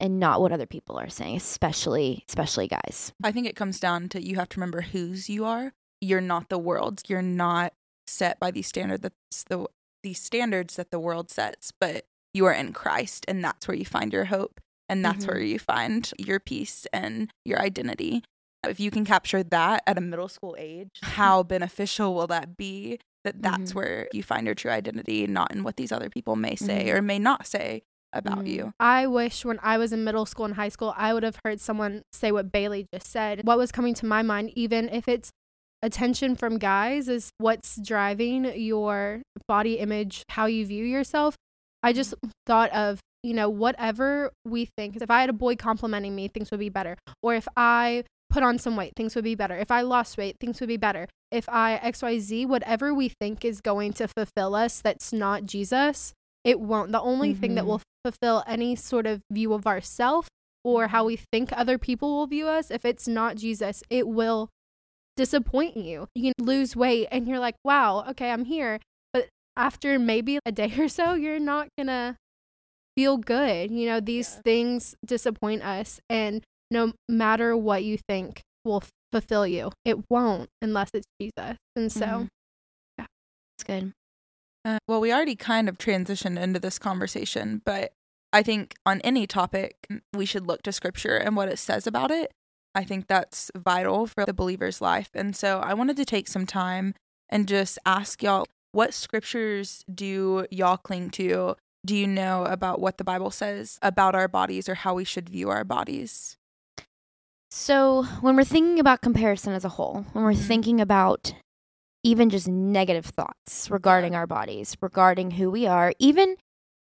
and 0.00 0.20
not 0.20 0.40
what 0.40 0.52
other 0.52 0.66
people 0.66 0.98
are 0.98 1.08
saying, 1.08 1.36
especially 1.36 2.24
especially 2.28 2.68
guys. 2.68 3.12
I 3.22 3.32
think 3.32 3.46
it 3.46 3.56
comes 3.56 3.80
down 3.80 4.08
to 4.10 4.22
you 4.24 4.36
have 4.36 4.48
to 4.50 4.60
remember 4.60 4.82
whose 4.82 5.28
you 5.28 5.44
are. 5.44 5.72
You're 6.00 6.20
not 6.20 6.48
the 6.48 6.58
world. 6.58 7.02
You're 7.08 7.22
not 7.22 7.72
set 8.06 8.38
by 8.40 8.50
these 8.50 8.66
standards 8.68 9.02
that's 9.02 9.44
the 9.44 9.66
these 10.02 10.20
standards 10.20 10.76
that 10.76 10.90
the 10.90 11.00
world 11.00 11.30
sets, 11.30 11.72
but 11.80 12.06
you 12.32 12.44
are 12.44 12.52
in 12.52 12.72
Christ 12.72 13.24
and 13.26 13.42
that's 13.42 13.66
where 13.66 13.76
you 13.76 13.84
find 13.84 14.12
your 14.12 14.26
hope 14.26 14.60
and 14.88 15.04
that's 15.04 15.24
Mhm. 15.24 15.28
where 15.28 15.40
you 15.40 15.58
find 15.58 16.10
your 16.18 16.38
peace 16.38 16.86
and 16.92 17.32
your 17.44 17.58
identity. 17.60 18.22
If 18.66 18.78
you 18.80 18.90
can 18.90 19.04
capture 19.04 19.42
that 19.42 19.82
at 19.86 19.98
a 19.98 20.00
middle 20.00 20.28
school 20.28 20.54
age, 20.58 20.90
how 21.02 21.42
beneficial 21.42 22.14
will 22.14 22.28
that 22.28 22.56
be? 22.56 22.98
That 23.28 23.42
that's 23.42 23.72
Mhm. 23.72 23.74
where 23.74 24.08
you 24.12 24.22
find 24.22 24.46
your 24.46 24.54
true 24.54 24.70
identity, 24.70 25.26
not 25.26 25.52
in 25.52 25.62
what 25.62 25.76
these 25.76 25.92
other 25.92 26.08
people 26.10 26.36
may 26.36 26.56
say 26.56 26.86
Mhm. 26.86 26.94
or 26.94 27.02
may 27.02 27.18
not 27.18 27.46
say 27.46 27.82
about 28.12 28.38
Mhm. 28.44 28.48
you. 28.48 28.72
I 28.80 29.06
wish 29.06 29.44
when 29.44 29.58
I 29.62 29.76
was 29.76 29.92
in 29.92 30.02
middle 30.04 30.24
school 30.24 30.46
and 30.46 30.54
high 30.54 30.70
school, 30.70 30.94
I 30.96 31.12
would 31.12 31.22
have 31.22 31.38
heard 31.44 31.60
someone 31.60 32.02
say 32.12 32.32
what 32.32 32.50
Bailey 32.50 32.86
just 32.94 33.06
said. 33.10 33.42
What 33.44 33.58
was 33.58 33.70
coming 33.70 33.92
to 33.94 34.06
my 34.06 34.22
mind, 34.22 34.52
even 34.56 34.88
if 34.88 35.08
it's 35.08 35.30
attention 35.82 36.34
from 36.34 36.58
guys, 36.58 37.08
is 37.08 37.30
what's 37.38 37.76
driving 37.80 38.44
your 38.56 39.22
body 39.46 39.78
image, 39.78 40.22
how 40.30 40.46
you 40.46 40.64
view 40.66 40.84
yourself. 40.84 41.36
I 41.82 41.92
just 41.92 42.14
thought 42.46 42.70
of, 42.70 42.98
you 43.22 43.34
know, 43.34 43.48
whatever 43.50 44.32
we 44.44 44.68
think. 44.76 44.96
If 44.96 45.10
I 45.10 45.20
had 45.20 45.30
a 45.30 45.34
boy 45.34 45.54
complimenting 45.56 46.16
me, 46.16 46.28
things 46.28 46.50
would 46.50 46.60
be 46.60 46.68
better. 46.70 46.96
Or 47.22 47.34
if 47.34 47.46
I 47.56 48.04
put 48.30 48.42
on 48.42 48.58
some 48.58 48.76
weight, 48.76 48.92
things 48.96 49.14
would 49.14 49.24
be 49.24 49.34
better. 49.34 49.56
If 49.56 49.70
I 49.70 49.80
lost 49.80 50.18
weight, 50.18 50.36
things 50.40 50.60
would 50.60 50.68
be 50.68 50.76
better. 50.76 51.08
If 51.30 51.48
I 51.48 51.78
XYZ, 51.82 52.46
whatever 52.46 52.92
we 52.92 53.08
think 53.08 53.44
is 53.44 53.60
going 53.60 53.92
to 53.94 54.08
fulfill 54.08 54.54
us 54.54 54.80
that's 54.80 55.12
not 55.12 55.44
Jesus, 55.44 56.12
it 56.44 56.60
won't. 56.60 56.92
The 56.92 57.00
only 57.00 57.34
thing 57.34 57.54
that 57.56 57.64
Mhm. 57.64 57.68
will 57.68 57.82
fulfill 58.04 58.44
any 58.46 58.76
sort 58.76 59.06
of 59.06 59.20
view 59.30 59.52
of 59.52 59.66
ourself 59.66 60.28
or 60.64 60.88
how 60.88 61.04
we 61.04 61.16
think 61.32 61.50
other 61.52 61.78
people 61.78 62.16
will 62.16 62.26
view 62.26 62.46
us, 62.46 62.70
if 62.70 62.84
it's 62.84 63.08
not 63.08 63.36
Jesus, 63.36 63.82
it 63.90 64.06
will 64.08 64.48
disappoint 65.16 65.76
you. 65.76 66.06
You 66.14 66.32
can 66.32 66.44
lose 66.46 66.76
weight 66.76 67.08
and 67.10 67.26
you're 67.26 67.38
like, 67.38 67.56
wow, 67.64 68.04
okay, 68.10 68.30
I'm 68.30 68.44
here. 68.44 68.78
But 69.12 69.28
after 69.56 69.98
maybe 69.98 70.38
a 70.46 70.52
day 70.52 70.72
or 70.78 70.88
so, 70.88 71.14
you're 71.14 71.40
not 71.40 71.68
going 71.76 71.88
to 71.88 72.16
feel 72.96 73.16
good. 73.16 73.70
You 73.70 73.86
know, 73.86 74.00
these 74.00 74.34
Yeah. 74.36 74.40
things 74.44 74.94
disappoint 75.04 75.62
us. 75.62 76.00
And 76.08 76.42
no 76.70 76.92
matter 77.08 77.56
what 77.56 77.84
you 77.84 77.98
think 78.08 78.42
will 78.64 78.82
fulfill 79.12 79.46
you, 79.46 79.72
it 79.84 80.10
won't 80.10 80.48
unless 80.60 80.90
it's 80.92 81.06
Jesus. 81.20 81.56
And 81.74 81.90
so, 81.90 82.00
Mhm. 82.00 82.28
It's 83.56 83.64
good. 83.64 83.92
Uh, 84.64 84.78
well, 84.86 85.00
we 85.00 85.12
already 85.12 85.34
kind 85.34 85.68
of 85.68 85.78
transitioned 85.78 86.38
into 86.38 86.60
this 86.60 86.78
conversation, 86.78 87.60
but 87.64 87.92
I 88.32 88.42
think 88.42 88.76
on 88.86 89.00
any 89.00 89.26
topic, 89.26 89.74
we 90.12 90.26
should 90.26 90.46
look 90.46 90.62
to 90.62 90.72
scripture 90.72 91.16
and 91.16 91.34
what 91.34 91.48
it 91.48 91.58
says 91.58 91.86
about 91.86 92.10
it. 92.10 92.30
I 92.74 92.84
think 92.84 93.08
that's 93.08 93.50
vital 93.56 94.06
for 94.06 94.24
the 94.24 94.32
believer's 94.34 94.80
life. 94.80 95.10
And 95.14 95.34
so 95.34 95.58
I 95.60 95.74
wanted 95.74 95.96
to 95.96 96.04
take 96.04 96.28
some 96.28 96.46
time 96.46 96.94
and 97.28 97.48
just 97.48 97.78
ask 97.84 98.22
y'all 98.22 98.46
what 98.72 98.92
scriptures 98.94 99.82
do 99.92 100.46
y'all 100.50 100.76
cling 100.76 101.10
to? 101.10 101.56
Do 101.84 101.96
you 101.96 102.06
know 102.06 102.44
about 102.44 102.80
what 102.80 102.98
the 102.98 103.04
Bible 103.04 103.30
says 103.30 103.78
about 103.82 104.14
our 104.14 104.28
bodies 104.28 104.68
or 104.68 104.74
how 104.74 104.94
we 104.94 105.04
should 105.04 105.28
view 105.28 105.48
our 105.48 105.64
bodies? 105.64 106.36
So, 107.50 108.04
when 108.20 108.36
we're 108.36 108.44
thinking 108.44 108.78
about 108.78 109.00
comparison 109.00 109.54
as 109.54 109.64
a 109.64 109.70
whole, 109.70 110.04
when 110.12 110.24
we're 110.24 110.32
Mhm. 110.32 110.46
thinking 110.46 110.80
about 110.80 111.34
even 112.02 112.30
just 112.30 112.46
negative 112.46 113.06
thoughts 113.06 113.70
regarding 113.70 114.14
our 114.14 114.26
bodies, 114.26 114.76
regarding 114.80 115.32
who 115.32 115.50
we 115.50 115.66
are, 115.66 115.92
even 115.98 116.36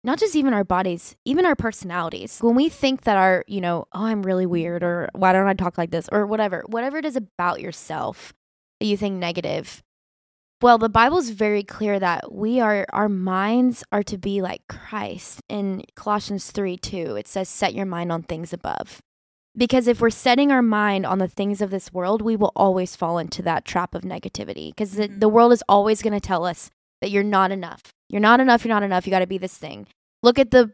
not 0.03 0.19
just 0.19 0.35
even 0.35 0.53
our 0.53 0.63
bodies, 0.63 1.15
even 1.25 1.45
our 1.45 1.55
personalities. 1.55 2.39
When 2.41 2.55
we 2.55 2.69
think 2.69 3.01
that 3.01 3.17
our, 3.17 3.43
you 3.47 3.61
know, 3.61 3.85
oh, 3.93 4.05
I'm 4.05 4.23
really 4.23 4.45
weird 4.45 4.83
or 4.83 5.09
why 5.13 5.33
don't 5.33 5.47
I 5.47 5.53
talk 5.53 5.77
like 5.77 5.91
this 5.91 6.09
or 6.11 6.25
whatever, 6.25 6.63
whatever 6.67 6.97
it 6.97 7.05
is 7.05 7.15
about 7.15 7.61
yourself 7.61 8.33
that 8.79 8.85
you 8.87 8.97
think 8.97 9.15
negative. 9.15 9.83
Well, 10.61 10.77
the 10.77 10.89
Bible's 10.89 11.29
very 11.29 11.63
clear 11.63 11.99
that 11.99 12.33
we 12.33 12.59
are 12.59 12.85
our 12.91 13.09
minds 13.09 13.83
are 13.91 14.03
to 14.03 14.17
be 14.17 14.41
like 14.41 14.67
Christ. 14.67 15.41
In 15.49 15.83
Colossians 15.95 16.51
3 16.51 16.77
2, 16.77 17.15
it 17.15 17.27
says, 17.27 17.47
Set 17.49 17.73
your 17.75 17.85
mind 17.85 18.11
on 18.11 18.23
things 18.23 18.53
above. 18.53 19.01
Because 19.57 19.87
if 19.87 19.99
we're 19.99 20.11
setting 20.11 20.51
our 20.51 20.61
mind 20.61 21.05
on 21.05 21.17
the 21.17 21.27
things 21.27 21.61
of 21.61 21.71
this 21.71 21.91
world, 21.91 22.21
we 22.21 22.35
will 22.35 22.51
always 22.55 22.95
fall 22.95 23.17
into 23.17 23.41
that 23.41 23.65
trap 23.65 23.95
of 23.95 24.03
negativity. 24.03 24.69
Because 24.69 24.91
the, 24.91 25.07
the 25.07 25.25
mm-hmm. 25.25 25.35
world 25.35 25.51
is 25.51 25.63
always 25.67 26.01
going 26.01 26.13
to 26.13 26.19
tell 26.19 26.45
us 26.45 26.69
that 27.01 27.09
you're 27.09 27.23
not 27.23 27.51
enough. 27.51 27.81
You're 28.09 28.21
not 28.21 28.39
enough. 28.39 28.63
You're 28.63 28.73
not 28.73 28.83
enough. 28.83 29.07
You 29.07 29.11
got 29.11 29.19
to 29.19 29.27
be 29.27 29.39
this 29.39 29.57
thing. 29.57 29.87
Look 30.21 30.37
at 30.37 30.51
the 30.51 30.71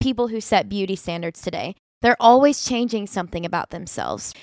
people 0.00 0.28
who 0.28 0.40
set 0.40 0.68
beauty 0.68 0.96
standards 0.96 1.40
today. 1.40 1.76
They're 2.02 2.20
always 2.20 2.64
changing 2.64 3.06
something 3.06 3.46
about 3.46 3.70
themselves 3.70 4.34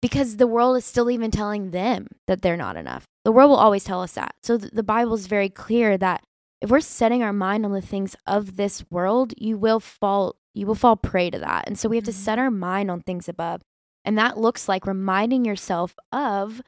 because 0.00 0.36
the 0.36 0.46
world 0.46 0.76
is 0.76 0.84
still 0.84 1.10
even 1.10 1.30
telling 1.30 1.70
them 1.70 2.06
that 2.26 2.42
they're 2.42 2.56
not 2.56 2.76
enough. 2.76 3.04
The 3.24 3.32
world 3.32 3.50
will 3.50 3.56
always 3.56 3.84
tell 3.84 4.02
us 4.02 4.12
that. 4.12 4.34
So 4.42 4.58
th- 4.58 4.72
the 4.72 4.82
Bible 4.82 5.14
is 5.14 5.26
very 5.26 5.48
clear 5.48 5.98
that 5.98 6.22
if 6.60 6.70
we're 6.70 6.80
setting 6.80 7.22
our 7.22 7.32
mind 7.32 7.64
on 7.64 7.72
the 7.72 7.80
things 7.80 8.16
of 8.26 8.56
this 8.56 8.84
world, 8.90 9.34
you 9.36 9.56
will 9.58 9.80
fall 9.80 10.36
you 10.54 10.66
will 10.66 10.74
fall 10.74 10.96
prey 10.96 11.30
to 11.30 11.38
that. 11.38 11.64
And 11.66 11.78
so 11.78 11.88
we 11.88 11.96
have 11.96 12.04
to 12.04 12.10
Mhm. 12.10 12.14
set 12.14 12.38
our 12.38 12.50
mind 12.50 12.90
on 12.90 13.00
things 13.00 13.28
above. 13.28 13.62
And 14.04 14.16
that 14.18 14.38
looks 14.38 14.68
like 14.68 14.86
reminding 14.86 15.44
yourself 15.44 15.94
of 16.12 16.62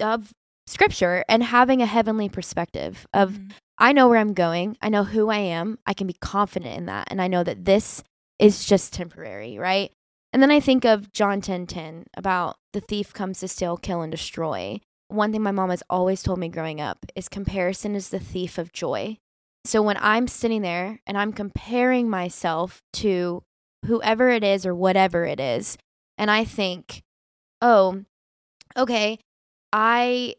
of 0.00 0.32
scripture 0.66 1.24
and 1.28 1.42
having 1.42 1.80
a 1.80 1.86
heavenly 1.86 2.28
perspective 2.28 3.06
of 3.14 3.32
Mhm. 3.32 3.52
I 3.78 3.92
know 3.92 4.08
where 4.08 4.18
I'm 4.18 4.34
going. 4.34 4.76
I 4.82 4.88
know 4.88 5.04
who 5.04 5.30
I 5.30 5.38
am. 5.38 5.78
I 5.86 5.94
can 5.94 6.06
be 6.06 6.16
confident 6.20 6.76
in 6.76 6.86
that. 6.86 7.08
And 7.10 7.22
I 7.22 7.28
know 7.28 7.42
that 7.44 7.64
this 7.64 8.02
is 8.38 8.64
just 8.64 8.92
temporary, 8.92 9.56
right? 9.58 9.92
And 10.32 10.42
then 10.42 10.50
I 10.50 10.60
think 10.60 10.84
of 10.84 11.12
John 11.12 11.40
10 11.40 11.66
10 11.66 12.04
about 12.16 12.56
the 12.72 12.80
thief 12.80 13.12
comes 13.14 13.40
to 13.40 13.48
steal, 13.48 13.76
kill, 13.76 14.02
and 14.02 14.10
destroy. 14.10 14.80
One 15.08 15.32
thing 15.32 15.42
my 15.42 15.52
mom 15.52 15.70
has 15.70 15.82
always 15.88 16.22
told 16.22 16.38
me 16.38 16.48
growing 16.48 16.80
up 16.80 16.98
is 17.16 17.28
comparison 17.28 17.94
is 17.94 18.10
the 18.10 18.20
thief 18.20 18.58
of 18.58 18.72
joy. 18.72 19.16
So 19.68 19.82
when 19.82 19.98
I'm 20.00 20.28
sitting 20.28 20.62
there 20.62 20.98
and 21.06 21.18
I'm 21.18 21.30
comparing 21.30 22.08
myself 22.08 22.80
to 22.94 23.42
whoever 23.84 24.30
it 24.30 24.42
is 24.42 24.64
or 24.64 24.74
whatever 24.74 25.26
it 25.26 25.38
is, 25.38 25.76
and 26.16 26.30
I 26.30 26.46
think, 26.46 27.02
oh, 27.60 28.02
okay, 28.78 29.18
I 29.70 30.36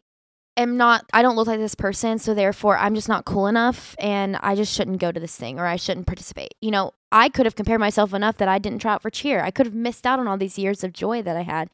am 0.56 0.76
not 0.76 1.04
I 1.12 1.22
don't 1.22 1.36
look 1.36 1.46
like 1.46 1.60
this 1.60 1.76
person, 1.76 2.18
so 2.18 2.34
therefore 2.34 2.76
I'm 2.76 2.96
just 2.96 3.08
not 3.08 3.24
cool 3.24 3.46
enough 3.46 3.94
and 4.00 4.34
I 4.40 4.56
just 4.56 4.74
shouldn't 4.74 4.98
go 4.98 5.12
to 5.12 5.20
this 5.20 5.36
thing 5.36 5.60
or 5.60 5.64
I 5.64 5.76
shouldn't 5.76 6.08
participate. 6.08 6.54
You 6.60 6.72
know, 6.72 6.90
I 7.12 7.28
could 7.28 7.46
have 7.46 7.54
compared 7.54 7.78
myself 7.78 8.12
enough 8.12 8.36
that 8.38 8.48
I 8.48 8.58
didn't 8.58 8.80
try 8.80 8.94
out 8.94 9.02
for 9.02 9.10
cheer. 9.10 9.44
I 9.44 9.52
could 9.52 9.66
have 9.66 9.76
missed 9.76 10.08
out 10.08 10.18
on 10.18 10.26
all 10.26 10.38
these 10.38 10.58
years 10.58 10.82
of 10.82 10.92
joy 10.92 11.22
that 11.22 11.36
I 11.36 11.42
had. 11.42 11.68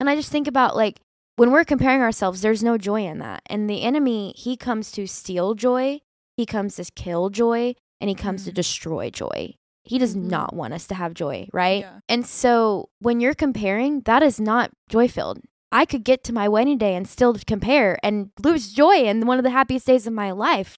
And 0.00 0.08
I 0.08 0.16
just 0.16 0.32
think 0.32 0.48
about 0.48 0.74
like 0.74 1.00
when 1.36 1.50
we're 1.50 1.64
comparing 1.64 2.00
ourselves, 2.00 2.40
there's 2.40 2.62
no 2.62 2.78
joy 2.78 3.04
in 3.04 3.18
that. 3.18 3.42
And 3.44 3.68
the 3.68 3.82
enemy, 3.82 4.32
he 4.38 4.56
comes 4.56 4.90
to 4.92 5.06
steal 5.06 5.52
joy, 5.52 6.00
he 6.36 6.46
comes 6.46 6.76
to 6.76 6.84
kill 6.94 7.30
joy, 7.30 7.74
and 8.00 8.08
he 8.08 8.14
comes 8.14 8.44
to 8.44 8.50
Mhm. 8.50 8.54
destroy 8.54 9.10
joy. 9.10 9.54
He 9.84 9.98
does 9.98 10.16
Mhm. 10.16 10.30
not 10.30 10.54
want 10.54 10.74
us 10.74 10.86
to 10.88 10.94
have 10.94 11.14
joy, 11.14 11.48
right? 11.52 11.82
Yeah. 11.82 12.00
And 12.08 12.26
so 12.26 12.88
when 13.00 13.20
you're 13.20 13.34
comparing, 13.34 14.00
that 14.02 14.22
is 14.22 14.40
not 14.40 14.70
joy 14.88 15.08
filled. 15.08 15.40
I 15.72 15.84
could 15.84 16.04
get 16.04 16.22
to 16.24 16.32
my 16.32 16.48
wedding 16.48 16.78
day 16.78 16.94
and 16.94 17.06
still 17.08 17.34
compare 17.46 17.98
and 18.02 18.30
lose 18.42 18.72
joy 18.72 19.04
in 19.04 19.26
one 19.26 19.38
of 19.38 19.44
the 19.44 19.50
happiest 19.50 19.86
days 19.86 20.06
of 20.06 20.12
my 20.12 20.30
life. 20.30 20.76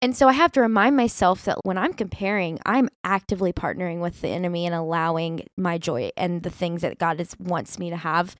And 0.00 0.16
so 0.16 0.28
I 0.28 0.32
have 0.34 0.52
to 0.52 0.60
remind 0.60 0.96
myself 0.96 1.44
that 1.44 1.58
when 1.64 1.76
I'm 1.76 1.92
comparing, 1.92 2.60
I'm 2.64 2.88
actively 3.02 3.52
partnering 3.52 4.00
with 4.00 4.20
the 4.20 4.28
enemy 4.28 4.64
and 4.66 4.74
allowing 4.74 5.46
my 5.56 5.76
joy 5.78 6.10
and 6.16 6.42
the 6.44 6.50
things 6.50 6.82
that 6.82 6.98
God 6.98 7.20
is, 7.20 7.34
wants 7.40 7.78
me 7.80 7.90
to 7.90 7.96
have 7.96 8.36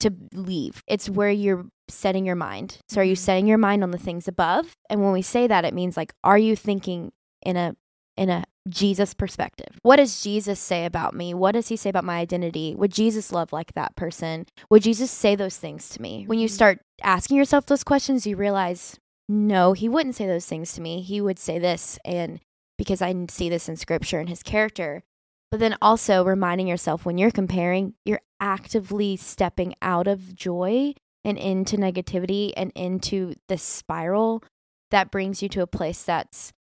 to 0.00 0.12
leave. 0.32 0.82
It's 0.86 1.08
where 1.10 1.30
you're 1.30 1.66
setting 1.88 2.24
your 2.24 2.36
mind. 2.36 2.78
So 2.88 3.00
are 3.00 3.04
you 3.04 3.14
Mhm. 3.14 3.18
setting 3.18 3.46
your 3.46 3.58
mind 3.58 3.82
on 3.82 3.90
the 3.90 3.98
things 3.98 4.28
above? 4.28 4.72
And 4.90 5.02
when 5.02 5.12
we 5.12 5.22
say 5.22 5.46
that, 5.46 5.64
it 5.64 5.74
means 5.74 5.96
like, 5.96 6.12
are 6.22 6.38
you 6.38 6.54
thinking 6.56 7.12
in 7.42 7.56
a 7.56 7.74
in 8.16 8.30
a 8.30 8.42
Jesus 8.68 9.14
perspective. 9.14 9.78
What 9.82 9.96
does 9.96 10.22
Jesus 10.22 10.58
say 10.58 10.84
about 10.84 11.14
me? 11.14 11.34
What 11.34 11.52
does 11.52 11.68
he 11.68 11.76
say 11.76 11.88
about 11.88 12.04
my 12.04 12.18
identity? 12.18 12.74
Would 12.74 12.92
Jesus 12.92 13.32
love 13.32 13.52
like 13.52 13.72
that 13.74 13.94
person? 13.96 14.44
Would 14.70 14.82
Jesus 14.82 15.10
say 15.10 15.36
those 15.36 15.56
things 15.56 15.88
to 15.90 16.02
me? 16.02 16.24
When 16.26 16.40
you 16.40 16.48
Mhm. 16.48 16.52
start 16.52 16.80
asking 17.00 17.36
yourself 17.36 17.66
those 17.66 17.84
questions, 17.84 18.26
you 18.26 18.36
realize, 18.36 18.98
no, 19.28 19.72
he 19.72 19.88
wouldn't 19.88 20.16
say 20.16 20.26
those 20.26 20.46
things 20.46 20.72
to 20.74 20.80
me. 20.80 21.00
He 21.00 21.20
would 21.20 21.38
say 21.38 21.58
this. 21.60 21.98
And 22.04 22.40
because 22.76 23.00
I 23.00 23.14
see 23.30 23.48
this 23.48 23.68
in 23.68 23.76
scripture 23.76 24.18
and 24.18 24.28
his 24.28 24.42
character. 24.42 25.02
But 25.50 25.60
then 25.60 25.76
also 25.80 26.24
reminding 26.24 26.66
yourself 26.66 27.06
when 27.06 27.16
you're 27.16 27.30
comparing, 27.30 27.94
you're 28.04 28.20
actively 28.40 29.16
stepping 29.16 29.74
out 29.80 30.06
of 30.06 30.34
joy 30.34 30.94
and 31.24 31.38
into 31.38 31.76
negativity 31.76 32.52
and 32.56 32.70
into 32.74 33.34
this 33.48 33.62
spiral 33.62 34.42
that 34.90 35.10
brings 35.10 35.42
you 35.42 35.48
to 35.50 35.62
a 35.62 35.66
place 35.66 36.02
that's 36.02 36.52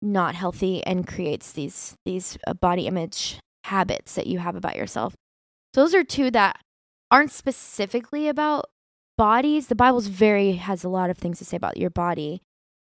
not 0.00 0.34
healthy 0.34 0.84
and 0.84 1.06
creates 1.06 1.52
these 1.52 1.96
these 2.04 2.36
uh, 2.46 2.54
body 2.54 2.86
image 2.86 3.38
habits 3.64 4.14
that 4.14 4.26
you 4.26 4.38
have 4.38 4.56
about 4.56 4.76
yourself. 4.76 5.14
So 5.74 5.82
Those 5.82 5.94
are 5.94 6.04
two 6.04 6.30
that 6.32 6.60
aren't 7.10 7.32
specifically 7.32 8.28
about 8.28 8.66
bodies. 9.16 9.68
The 9.68 9.74
Bible's 9.74 10.08
very 10.08 10.52
has 10.52 10.84
a 10.84 10.88
lot 10.88 11.10
of 11.10 11.18
things 11.18 11.38
to 11.38 11.44
say 11.44 11.56
about 11.56 11.78
your 11.78 11.90
body. 11.90 12.42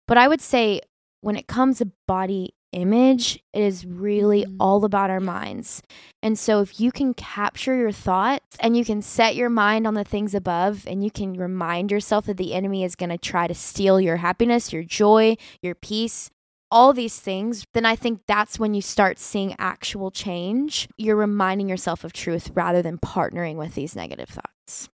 But 0.07 0.19
I 0.19 0.29
would 0.29 0.41
say 0.41 0.81
when 1.21 1.37
it 1.37 1.49
comes 1.49 1.79
to 1.79 1.91
body 2.07 2.55
image, 2.73 3.43
it 3.53 3.63
is 3.63 3.87
really 3.87 4.45
Mhm. 4.45 4.57
all 4.61 4.85
about 4.85 5.11
our 5.11 5.21
minds. 5.21 5.83
And 6.23 6.39
so 6.39 6.61
if 6.61 6.81
you 6.81 6.93
can 6.93 7.15
capture 7.15 7.75
your 7.75 7.93
thoughts 7.93 8.57
and 8.61 8.77
you 8.77 8.85
can 8.85 9.03
set 9.03 9.37
your 9.37 9.51
mind 9.51 9.87
on 9.87 9.95
the 9.95 10.05
things 10.05 10.35
above 10.35 10.87
and 10.87 11.03
you 11.03 11.11
can 11.11 11.35
remind 11.35 11.91
yourself 11.91 12.27
that 12.27 12.37
the 12.37 12.55
enemy 12.55 12.85
is 12.85 12.97
going 12.97 13.11
to 13.11 13.19
try 13.19 13.47
to 13.47 13.55
steal 13.55 14.01
your 14.01 14.17
happiness, 14.17 14.73
your 14.73 14.83
joy, 14.83 15.37
your 15.63 15.75
peace, 15.75 16.31
all 16.71 16.93
these 16.93 17.19
things, 17.19 17.65
then 17.73 17.87
I 17.87 17.97
think 17.97 18.21
that's 18.27 18.59
when 18.59 18.75
you 18.75 18.83
start 18.83 19.19
seeing 19.19 19.57
actual 19.59 20.11
change. 20.11 20.87
You're 20.99 21.17
reminding 21.17 21.69
yourself 21.69 22.05
of 22.05 22.13
truth 22.13 22.51
rather 22.55 22.83
than 22.83 22.99
partnering 22.99 23.57
with 23.57 23.75
these 23.75 23.97
negative 23.97 24.29
thoughts. 24.29 24.91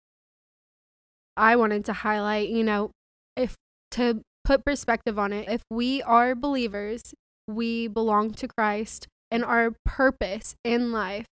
I 1.38 1.56
wanted 1.56 1.86
to 1.86 1.94
highlight, 1.94 2.50
you 2.50 2.64
know, 2.64 2.92
if 3.38 3.56
to 3.92 4.22
put 4.44 4.66
perspective 4.66 5.18
on 5.18 5.32
it, 5.32 5.48
if 5.48 5.62
we 5.70 6.02
are 6.04 6.36
believers, 6.36 7.14
we 7.48 7.88
belong 7.88 8.34
to 8.36 8.48
Christ, 8.48 9.08
and 9.30 9.44
our 9.44 9.74
purpose 9.86 10.56
in 10.64 10.92
life, 10.92 11.26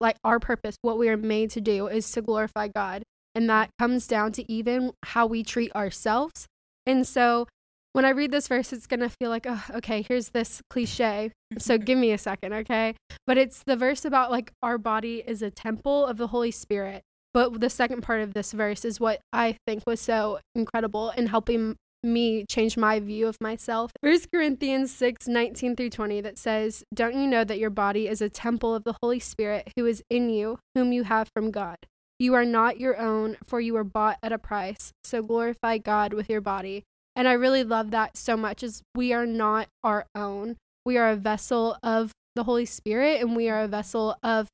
like 0.00 0.16
our 0.24 0.38
purpose, 0.38 0.76
what 0.82 0.98
we 0.98 1.08
are 1.08 1.16
made 1.16 1.50
to 1.50 1.60
do, 1.60 1.86
is 1.86 2.10
to 2.12 2.22
glorify 2.22 2.68
God. 2.68 3.02
And 3.34 3.48
that 3.48 3.70
comes 3.78 4.06
down 4.06 4.32
to 4.32 4.52
even 4.52 4.92
how 5.04 5.26
we 5.26 5.42
treat 5.42 5.74
ourselves. 5.74 6.46
And 6.86 7.06
so 7.06 7.46
when 7.92 8.04
I 8.04 8.10
read 8.10 8.30
this 8.30 8.48
verse, 8.48 8.72
it's 8.72 8.86
going 8.86 9.00
to 9.00 9.08
feel 9.08 9.30
like, 9.30 9.46
oh, 9.48 9.64
okay, 9.76 10.04
here's 10.06 10.30
this 10.30 10.62
cliche. 10.70 11.32
So 11.58 11.78
give 11.78 11.98
me 11.98 12.12
a 12.12 12.18
second, 12.18 12.52
okay? 12.52 12.94
But 13.26 13.38
it's 13.38 13.62
the 13.64 13.76
verse 13.76 14.04
about 14.04 14.30
like 14.30 14.52
our 14.62 14.78
body 14.78 15.22
is 15.26 15.42
a 15.42 15.50
temple 15.50 16.06
of 16.06 16.16
the 16.16 16.28
Holy 16.28 16.50
Spirit. 16.50 17.02
But 17.34 17.60
the 17.60 17.70
second 17.70 18.02
part 18.02 18.20
of 18.20 18.34
this 18.34 18.52
verse 18.52 18.84
is 18.84 19.00
what 19.00 19.20
I 19.32 19.56
think 19.66 19.84
was 19.86 20.00
so 20.00 20.40
incredible 20.54 21.10
in 21.10 21.28
helping 21.28 21.76
me 22.02 22.44
change 22.48 22.76
my 22.76 23.00
view 23.00 23.26
of 23.26 23.36
myself. 23.40 23.92
1 24.00 24.18
Corinthians 24.32 24.92
6 24.94 25.28
19 25.28 25.76
through 25.76 25.90
20 25.90 26.20
that 26.20 26.38
says, 26.38 26.84
Don't 26.94 27.14
you 27.14 27.26
know 27.26 27.44
that 27.44 27.58
your 27.58 27.70
body 27.70 28.08
is 28.08 28.20
a 28.20 28.28
temple 28.28 28.74
of 28.74 28.84
the 28.84 28.96
Holy 29.02 29.20
Spirit 29.20 29.72
who 29.76 29.86
is 29.86 30.02
in 30.10 30.30
you, 30.30 30.58
whom 30.74 30.92
you 30.92 31.04
have 31.04 31.28
from 31.34 31.50
God? 31.50 31.76
You 32.18 32.34
are 32.34 32.44
not 32.44 32.78
your 32.78 32.98
own, 32.98 33.36
for 33.46 33.60
you 33.60 33.74
were 33.74 33.84
bought 33.84 34.18
at 34.22 34.32
a 34.32 34.38
price. 34.38 34.92
So 35.04 35.22
glorify 35.22 35.78
God 35.78 36.12
with 36.12 36.30
your 36.30 36.40
body. 36.40 36.84
And 37.14 37.28
I 37.28 37.32
really 37.32 37.64
love 37.64 37.90
that 37.90 38.16
so 38.16 38.36
much 38.36 38.62
as 38.62 38.82
we 38.94 39.12
are 39.12 39.26
not 39.26 39.68
our 39.82 40.06
own. 40.14 40.56
We 40.84 40.96
are 40.96 41.10
a 41.10 41.16
vessel 41.16 41.76
of 41.82 42.12
the 42.34 42.44
Holy 42.44 42.64
Spirit 42.64 43.20
and 43.20 43.36
we 43.36 43.48
are 43.48 43.60
a 43.60 43.68
vessel 43.68 44.16
of 44.22 44.48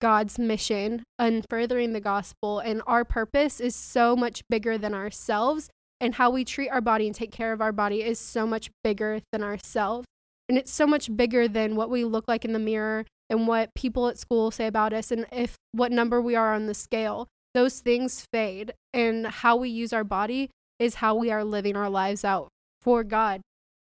God's 0.00 0.38
mission 0.38 1.04
and 1.18 1.44
furthering 1.48 1.92
the 1.92 2.00
gospel. 2.00 2.58
And 2.58 2.82
our 2.86 3.04
purpose 3.04 3.60
is 3.60 3.74
so 3.74 4.16
much 4.16 4.42
bigger 4.48 4.76
than 4.76 4.94
ourselves. 4.94 5.70
And 6.00 6.14
how 6.14 6.30
we 6.30 6.44
treat 6.44 6.68
our 6.68 6.80
body 6.80 7.06
and 7.06 7.14
take 7.14 7.32
care 7.32 7.52
of 7.52 7.60
our 7.60 7.72
body 7.72 8.02
is 8.02 8.18
so 8.18 8.46
much 8.46 8.70
bigger 8.84 9.20
than 9.32 9.42
ourselves. 9.42 10.06
And 10.48 10.58
it's 10.58 10.72
so 10.72 10.86
much 10.86 11.14
bigger 11.16 11.48
than 11.48 11.74
what 11.74 11.90
we 11.90 12.04
look 12.04 12.28
like 12.28 12.44
in 12.44 12.52
the 12.52 12.58
mirror 12.58 13.04
and 13.28 13.48
what 13.48 13.74
people 13.74 14.06
at 14.08 14.18
school 14.18 14.50
say 14.50 14.66
about 14.66 14.92
us 14.92 15.10
and 15.10 15.26
if 15.32 15.56
what 15.72 15.90
number 15.90 16.20
we 16.20 16.36
are 16.36 16.54
on 16.54 16.66
the 16.66 16.74
scale. 16.74 17.26
Those 17.54 17.80
things 17.80 18.26
fade. 18.32 18.72
And 18.92 19.26
how 19.26 19.56
we 19.56 19.68
use 19.68 19.92
our 19.92 20.04
body 20.04 20.50
is 20.78 20.96
how 20.96 21.14
we 21.14 21.30
are 21.30 21.44
living 21.44 21.76
our 21.76 21.90
lives 21.90 22.24
out 22.24 22.48
for 22.80 23.02
God. 23.02 23.40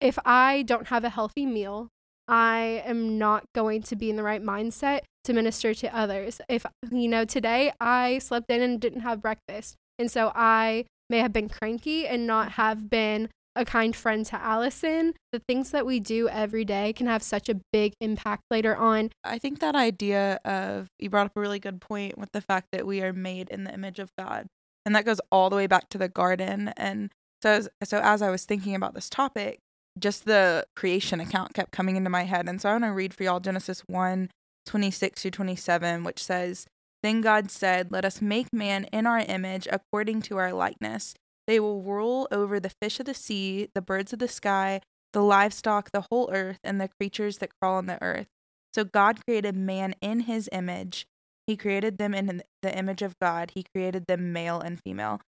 If 0.00 0.18
I 0.24 0.62
don't 0.62 0.88
have 0.88 1.04
a 1.04 1.08
healthy 1.08 1.46
meal, 1.46 1.88
I 2.28 2.82
am 2.84 3.18
not 3.18 3.44
going 3.54 3.82
to 3.82 3.96
be 3.96 4.10
in 4.10 4.16
the 4.16 4.22
right 4.22 4.42
mindset 4.42 5.00
to 5.24 5.32
minister 5.32 5.74
to 5.74 5.96
others. 5.96 6.40
If, 6.48 6.66
you 6.90 7.08
know, 7.08 7.24
today 7.24 7.72
I 7.80 8.18
slept 8.18 8.50
in 8.50 8.62
and 8.62 8.80
didn't 8.80 9.00
have 9.00 9.22
breakfast. 9.22 9.74
And 9.98 10.10
so 10.10 10.32
I 10.34 10.84
may 11.10 11.18
have 11.18 11.32
been 11.32 11.48
cranky 11.48 12.06
and 12.06 12.26
not 12.26 12.52
have 12.52 12.88
been 12.88 13.28
a 13.56 13.64
kind 13.64 13.94
friend 13.94 14.26
to 14.26 14.40
Allison. 14.40 15.14
The 15.32 15.38
things 15.38 15.70
that 15.70 15.86
we 15.86 16.00
do 16.00 16.28
every 16.28 16.64
day 16.64 16.92
can 16.92 17.06
have 17.06 17.22
such 17.22 17.48
a 17.48 17.60
big 17.72 17.94
impact 18.00 18.42
later 18.50 18.76
on. 18.76 19.10
I 19.22 19.38
think 19.38 19.60
that 19.60 19.76
idea 19.76 20.40
of 20.44 20.88
you 20.98 21.10
brought 21.10 21.26
up 21.26 21.36
a 21.36 21.40
really 21.40 21.60
good 21.60 21.80
point 21.80 22.18
with 22.18 22.30
the 22.32 22.40
fact 22.40 22.68
that 22.72 22.86
we 22.86 23.02
are 23.02 23.12
made 23.12 23.48
in 23.50 23.64
the 23.64 23.72
image 23.72 23.98
of 23.98 24.10
God. 24.18 24.46
And 24.84 24.94
that 24.94 25.04
goes 25.04 25.20
all 25.30 25.50
the 25.50 25.56
way 25.56 25.66
back 25.66 25.88
to 25.90 25.98
the 25.98 26.08
garden. 26.08 26.72
And 26.76 27.10
so 27.42 27.50
as, 27.50 27.68
so 27.84 28.00
as 28.02 28.22
I 28.22 28.30
was 28.30 28.44
thinking 28.44 28.74
about 28.74 28.94
this 28.94 29.08
topic, 29.08 29.58
just 29.98 30.24
the 30.24 30.66
creation 30.74 31.20
account 31.20 31.54
kept 31.54 31.70
coming 31.70 31.96
into 31.96 32.10
my 32.10 32.24
head. 32.24 32.48
And 32.48 32.60
so 32.60 32.68
I 32.68 32.72
want 32.72 32.84
to 32.84 32.92
read 32.92 33.14
for 33.14 33.22
y'all 33.22 33.40
Genesis 33.40 33.82
1 33.86 34.30
26 34.66 35.22
through 35.22 35.30
27, 35.30 36.04
which 36.04 36.22
says, 36.22 36.66
Then 37.04 37.20
God 37.20 37.50
said, 37.50 37.92
Let 37.92 38.06
us 38.06 38.22
make 38.22 38.50
man 38.50 38.84
in 38.84 39.06
our 39.06 39.18
image 39.18 39.68
according 39.70 40.22
to 40.22 40.38
our 40.38 40.54
likeness. 40.54 41.14
They 41.46 41.60
will 41.60 41.82
rule 41.82 42.26
over 42.32 42.58
the 42.58 42.72
fish 42.80 42.98
of 42.98 43.04
the 43.04 43.12
sea, 43.12 43.68
the 43.74 43.82
birds 43.82 44.14
of 44.14 44.20
the 44.20 44.26
sky, 44.26 44.80
the 45.12 45.20
livestock, 45.20 45.90
the 45.92 46.06
whole 46.10 46.30
earth, 46.32 46.60
and 46.64 46.80
the 46.80 46.88
creatures 46.98 47.38
that 47.38 47.50
crawl 47.60 47.74
on 47.74 47.84
the 47.84 48.02
earth. 48.02 48.28
So 48.72 48.84
God 48.84 49.22
created 49.26 49.54
man 49.54 49.94
in 50.00 50.20
his 50.20 50.48
image. 50.50 51.06
He 51.46 51.58
created 51.58 51.98
them 51.98 52.14
in 52.14 52.42
the 52.62 52.76
image 52.76 53.02
of 53.02 53.18
God. 53.20 53.52
He 53.54 53.66
created 53.74 54.06
them 54.06 54.32
male 54.32 54.60
and 54.60 54.80
female. 54.80 55.20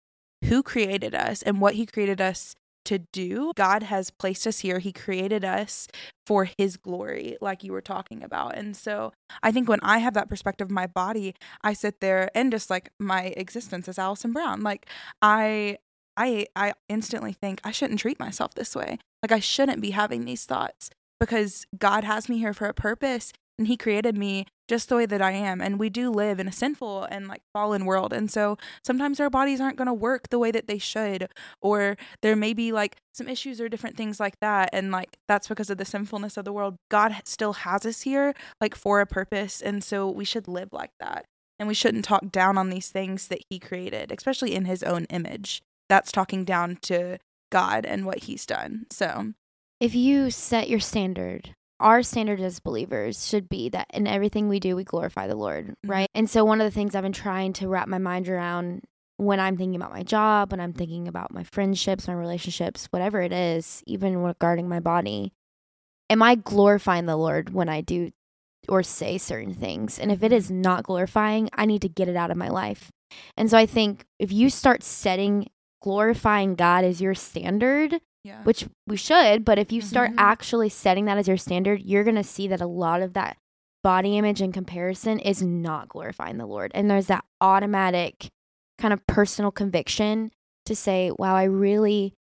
Who 0.45 0.63
created 0.63 1.13
us 1.13 1.41
and 1.41 1.59
what 1.59 1.75
he 1.75 1.85
created 1.85 2.21
us 2.21 2.55
to 2.85 2.99
do? 2.99 3.51
God 3.55 3.83
has 3.83 4.09
placed 4.09 4.47
us 4.47 4.59
here. 4.59 4.79
He 4.79 4.91
created 4.91 5.43
us 5.43 5.87
for 6.25 6.49
his 6.57 6.77
glory, 6.77 7.37
like 7.41 7.63
you 7.63 7.71
were 7.71 7.81
talking 7.81 8.23
about. 8.23 8.55
And 8.57 8.75
so 8.75 9.13
I 9.43 9.51
think 9.51 9.69
when 9.69 9.79
I 9.81 9.99
have 9.99 10.13
that 10.15 10.29
perspective 10.29 10.67
of 10.67 10.71
my 10.71 10.87
body, 10.87 11.35
I 11.61 11.73
sit 11.73 11.99
there 12.01 12.29
and 12.35 12.51
just 12.51 12.69
like 12.69 12.89
my 12.99 13.33
existence 13.37 13.87
as 13.87 13.99
Allison 13.99 14.33
Brown, 14.33 14.61
like 14.61 14.87
I 15.21 15.77
I 16.17 16.47
I 16.55 16.73
instantly 16.89 17.33
think 17.33 17.59
I 17.63 17.71
shouldn't 17.71 17.99
treat 17.99 18.19
myself 18.19 18.53
this 18.55 18.75
way. 18.75 18.99
Like 19.21 19.31
I 19.31 19.39
shouldn't 19.39 19.81
be 19.81 19.91
having 19.91 20.25
these 20.25 20.45
thoughts 20.45 20.89
because 21.19 21.65
God 21.77 22.03
has 22.03 22.29
me 22.29 22.37
here 22.37 22.53
for 22.53 22.67
a 22.67 22.73
purpose 22.73 23.31
and 23.57 23.67
he 23.67 23.77
created 23.77 24.17
me 24.17 24.45
just 24.67 24.89
the 24.89 24.95
way 24.95 25.05
that 25.05 25.21
I 25.21 25.31
am 25.31 25.61
and 25.61 25.79
we 25.79 25.89
do 25.89 26.09
live 26.09 26.39
in 26.39 26.47
a 26.47 26.51
sinful 26.51 27.03
and 27.03 27.27
like 27.27 27.41
fallen 27.53 27.85
world 27.85 28.13
and 28.13 28.29
so 28.31 28.57
sometimes 28.83 29.19
our 29.19 29.29
bodies 29.29 29.61
aren't 29.61 29.77
going 29.77 29.87
to 29.87 29.93
work 29.93 30.29
the 30.29 30.39
way 30.39 30.51
that 30.51 30.67
they 30.67 30.77
should 30.77 31.29
or 31.61 31.97
there 32.21 32.35
may 32.35 32.53
be 32.53 32.71
like 32.71 32.97
some 33.13 33.27
issues 33.27 33.61
or 33.61 33.69
different 33.69 33.95
things 33.95 34.19
like 34.19 34.39
that 34.41 34.69
and 34.73 34.91
like 34.91 35.17
that's 35.27 35.47
because 35.47 35.69
of 35.69 35.77
the 35.77 35.85
sinfulness 35.85 36.37
of 36.37 36.45
the 36.45 36.53
world. 36.53 36.75
God 36.89 37.15
still 37.25 37.53
has 37.53 37.85
us 37.85 38.01
here 38.01 38.33
like 38.59 38.75
for 38.75 39.01
a 39.01 39.05
purpose 39.05 39.61
and 39.61 39.83
so 39.83 40.09
we 40.09 40.25
should 40.25 40.47
live 40.47 40.69
like 40.71 40.91
that 40.99 41.25
and 41.59 41.67
we 41.67 41.73
shouldn't 41.73 42.05
talk 42.05 42.31
down 42.31 42.57
on 42.57 42.69
these 42.69 42.89
things 42.89 43.27
that 43.27 43.41
he 43.49 43.59
created 43.59 44.11
especially 44.11 44.55
in 44.55 44.65
his 44.65 44.83
own 44.83 45.05
image. 45.05 45.61
That's 45.89 46.11
talking 46.11 46.45
down 46.45 46.77
to 46.83 47.19
God 47.51 47.85
and 47.85 48.05
what 48.05 48.23
he's 48.23 48.45
done 48.45 48.87
so. 48.91 49.33
If 49.79 49.93
you 49.93 50.31
set 50.31 50.69
your 50.69 50.79
standard, 50.79 51.53
our 51.79 52.03
standard 52.03 52.39
as 52.39 52.59
believers 52.59 53.27
should 53.27 53.49
be 53.49 53.69
that 53.69 53.87
in 53.93 54.07
everything 54.07 54.47
we 54.47 54.59
do, 54.59 54.75
we 54.75 54.83
glorify 54.83 55.27
the 55.27 55.35
Lord, 55.35 55.67
mm-hmm. 55.67 55.91
right? 55.91 56.09
And 56.13 56.29
so, 56.29 56.45
one 56.45 56.61
of 56.61 56.65
the 56.65 56.71
things 56.71 56.95
I've 56.95 57.03
been 57.03 57.11
trying 57.11 57.53
to 57.53 57.67
wrap 57.67 57.87
my 57.87 57.97
mind 57.97 58.29
around 58.29 58.83
when 59.17 59.39
I'm 59.39 59.57
thinking 59.57 59.75
about 59.75 59.93
my 59.93 60.03
job, 60.03 60.51
when 60.51 60.59
I'm 60.59 60.73
thinking 60.73 61.07
about 61.07 61.33
my 61.33 61.43
friendships, 61.43 62.07
my 62.07 62.13
relationships, 62.13 62.87
whatever 62.91 63.21
it 63.21 63.31
is, 63.31 63.81
even 63.85 64.17
regarding 64.17 64.67
my 64.67 64.79
body, 64.79 65.31
am 66.09 66.21
I 66.21 66.35
glorifying 66.35 67.05
the 67.05 67.15
Lord 67.15 67.53
when 67.53 67.69
I 67.69 67.81
do 67.81 68.11
or 68.67 68.83
say 68.83 69.17
certain 69.17 69.53
things? 69.53 69.99
And 69.99 70.11
if 70.11 70.23
it 70.23 70.33
is 70.33 70.51
not 70.51 70.83
glorifying, 70.83 71.49
I 71.53 71.65
need 71.65 71.81
to 71.83 71.89
get 71.89 72.09
it 72.09 72.15
out 72.15 72.31
of 72.31 72.37
my 72.37 72.49
life. 72.49 72.91
And 73.37 73.49
so, 73.49 73.57
I 73.57 73.65
think 73.65 74.05
if 74.19 74.31
you 74.31 74.49
start 74.49 74.83
setting 74.83 75.49
glorifying 75.81 76.55
God 76.55 76.83
as 76.83 76.99
your 76.99 77.13
standard, 77.13 78.01
yeah 78.25 78.43
which 78.43 78.65
we 78.87 78.97
should, 78.97 79.45
but 79.45 79.57
if 79.59 79.71
you 79.71 79.79
start 79.81 80.09
Mhm. 80.11 80.15
actually 80.17 80.69
setting 80.69 81.05
that 81.05 81.17
as 81.17 81.27
your 81.27 81.37
standard, 81.37 81.81
you're 81.81 82.03
going 82.03 82.15
to 82.15 82.23
see 82.23 82.47
that 82.49 82.59
a 82.61 82.67
lot 82.67 83.01
of 83.01 83.13
that 83.13 83.37
body 83.83 84.17
image 84.17 84.41
and 84.41 84.53
comparison 84.53 85.19
is 85.19 85.41
not 85.43 85.87
glorifying 85.89 86.37
the 86.37 86.45
Lord. 86.47 86.71
And 86.73 86.89
there's 86.89 87.05
that 87.07 87.23
automatic 87.39 88.27
kind 88.79 88.93
of 88.93 89.05
personal 89.07 89.51
conviction 89.51 90.31
to 90.65 90.75
say, 90.75 91.11
wow, 91.19 91.35
I 91.35 91.43
really 91.43 92.13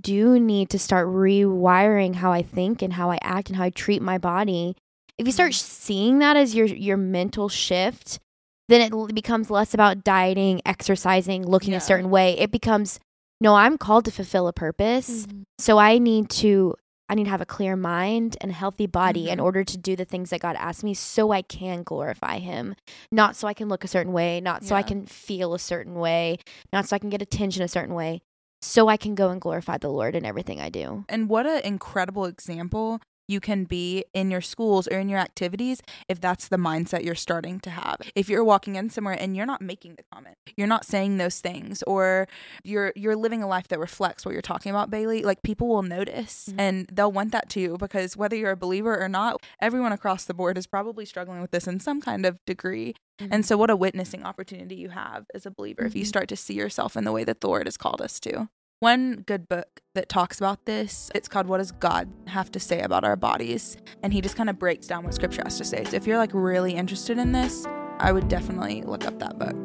do 0.00 0.38
need 0.38 0.70
to 0.70 0.78
start 0.78 1.08
rewiring 1.08 2.14
how 2.14 2.30
I 2.32 2.42
think 2.42 2.82
and 2.82 2.92
how 2.92 3.10
I 3.10 3.18
act 3.20 3.48
and 3.48 3.56
how 3.56 3.64
I 3.64 3.70
treat 3.70 4.00
my 4.00 4.16
body. 4.16 4.76
If 5.18 5.26
you 5.26 5.32
start 5.32 5.54
seeing 5.54 6.20
that 6.20 6.36
as 6.36 6.54
your 6.54 6.66
your 6.66 6.96
mental 6.96 7.48
shift, 7.48 8.20
then 8.68 8.80
it 8.80 9.14
becomes 9.14 9.50
less 9.50 9.74
about 9.74 10.04
dieting, 10.04 10.60
exercising, 10.64 11.44
looking 11.44 11.72
Yeah. 11.72 11.78
a 11.78 11.80
certain 11.80 12.10
way. 12.10 12.38
It 12.38 12.52
becomes 12.52 13.00
no, 13.40 13.54
I'm 13.54 13.78
called 13.78 14.04
to 14.06 14.10
fulfill 14.10 14.48
a 14.48 14.52
purpose. 14.52 15.26
Mm-hmm. 15.26 15.42
So 15.58 15.78
I 15.78 15.98
need 15.98 16.28
to 16.30 16.74
I 17.10 17.14
need 17.14 17.24
to 17.24 17.30
have 17.30 17.40
a 17.40 17.46
clear 17.46 17.74
mind 17.74 18.36
and 18.42 18.50
a 18.50 18.54
healthy 18.54 18.86
body 18.86 19.30
in 19.30 19.38
Mhm. 19.38 19.42
order 19.44 19.64
to 19.64 19.78
do 19.78 19.96
the 19.96 20.04
things 20.04 20.28
that 20.28 20.40
God 20.42 20.56
asked 20.56 20.84
me 20.84 20.92
so 20.92 21.32
I 21.32 21.40
can 21.40 21.82
glorify 21.82 22.38
him. 22.38 22.74
Not 23.10 23.34
so 23.34 23.48
I 23.48 23.54
can 23.54 23.70
look 23.70 23.82
a 23.82 23.88
certain 23.88 24.12
way, 24.12 24.42
not 24.42 24.62
so 24.62 24.74
I 24.76 24.82
can 24.82 25.06
feel 25.06 25.54
a 25.54 25.58
certain 25.58 25.94
way, 25.94 26.36
not 26.70 26.86
so 26.86 26.94
I 26.94 26.98
can 26.98 27.08
get 27.08 27.22
attention 27.22 27.62
a 27.62 27.68
certain 27.68 27.94
way, 27.94 28.20
so 28.60 28.88
I 28.88 28.98
can 28.98 29.14
go 29.14 29.30
and 29.30 29.40
glorify 29.40 29.78
the 29.78 29.88
Lord 29.88 30.14
in 30.16 30.26
everything 30.26 30.60
I 30.60 30.68
do. 30.68 31.06
And 31.08 31.30
what 31.30 31.46
an 31.46 31.62
incredible 31.64 32.26
example 32.26 33.00
you 33.28 33.40
can 33.40 33.64
be 33.64 34.04
in 34.14 34.30
your 34.30 34.40
schools 34.40 34.88
or 34.88 34.98
in 34.98 35.08
your 35.08 35.20
activities 35.20 35.82
if 36.08 36.20
that's 36.20 36.48
the 36.48 36.56
mindset 36.56 37.04
you're 37.04 37.14
starting 37.14 37.60
to 37.60 37.70
have. 37.70 37.98
If 38.14 38.28
you're 38.28 38.42
walking 38.42 38.76
in 38.76 38.90
somewhere 38.90 39.16
and 39.18 39.36
you're 39.36 39.46
not 39.46 39.60
making 39.60 39.96
the 39.96 40.04
comment, 40.12 40.36
you're 40.56 40.66
not 40.66 40.84
saying 40.84 41.18
those 41.18 41.40
things, 41.40 41.82
or 41.84 42.26
you're 42.64 42.92
you're 42.96 43.16
living 43.16 43.42
a 43.42 43.46
life 43.46 43.68
that 43.68 43.78
reflects 43.78 44.24
what 44.24 44.32
you're 44.32 44.42
talking 44.42 44.70
about, 44.70 44.90
Bailey, 44.90 45.22
like 45.22 45.42
people 45.42 45.68
will 45.68 45.82
notice 45.82 46.48
mm-hmm. 46.48 46.60
and 46.60 46.86
they'll 46.90 47.12
want 47.12 47.32
that 47.32 47.48
too 47.48 47.76
because 47.78 48.16
whether 48.16 48.34
you're 48.34 48.52
a 48.52 48.56
believer 48.56 48.98
or 48.98 49.08
not, 49.08 49.42
everyone 49.60 49.92
across 49.92 50.24
the 50.24 50.34
board 50.34 50.56
is 50.56 50.66
probably 50.66 51.04
struggling 51.04 51.40
with 51.40 51.50
this 51.50 51.66
in 51.66 51.78
some 51.80 52.00
kind 52.00 52.24
of 52.24 52.38
degree. 52.46 52.94
Mm-hmm. 53.20 53.32
And 53.32 53.46
so 53.46 53.56
what 53.56 53.70
a 53.70 53.76
witnessing 53.76 54.24
opportunity 54.24 54.76
you 54.76 54.90
have 54.90 55.26
as 55.34 55.44
a 55.44 55.50
believer 55.50 55.82
mm-hmm. 55.82 55.88
if 55.88 55.94
you 55.94 56.02
mm-hmm. 56.02 56.08
start 56.08 56.28
to 56.28 56.36
see 56.36 56.54
yourself 56.54 56.96
in 56.96 57.04
the 57.04 57.12
way 57.12 57.24
that 57.24 57.40
the 57.40 57.48
Lord 57.48 57.66
has 57.66 57.76
called 57.76 58.00
us 58.00 58.18
to. 58.20 58.48
One 58.80 59.24
good 59.26 59.48
book 59.48 59.80
that 59.96 60.08
talks 60.08 60.38
about 60.38 60.64
this, 60.64 61.10
it's 61.12 61.26
called 61.26 61.48
What 61.48 61.58
Does 61.58 61.72
God 61.72 62.08
Have 62.28 62.52
to 62.52 62.60
Say 62.60 62.80
About 62.80 63.02
Our 63.02 63.16
Bodies? 63.16 63.76
And 64.04 64.12
he 64.12 64.20
just 64.20 64.36
kind 64.36 64.48
of 64.48 64.56
breaks 64.56 64.86
down 64.86 65.02
what 65.02 65.14
scripture 65.14 65.42
has 65.42 65.58
to 65.58 65.64
say. 65.64 65.82
So 65.82 65.96
if 65.96 66.06
you're 66.06 66.16
like 66.16 66.30
really 66.32 66.76
interested 66.76 67.18
in 67.18 67.32
this, 67.32 67.66
I 67.98 68.12
would 68.12 68.28
definitely 68.28 68.82
look 68.82 69.04
up 69.04 69.18
that 69.18 69.36
book. 69.36 69.56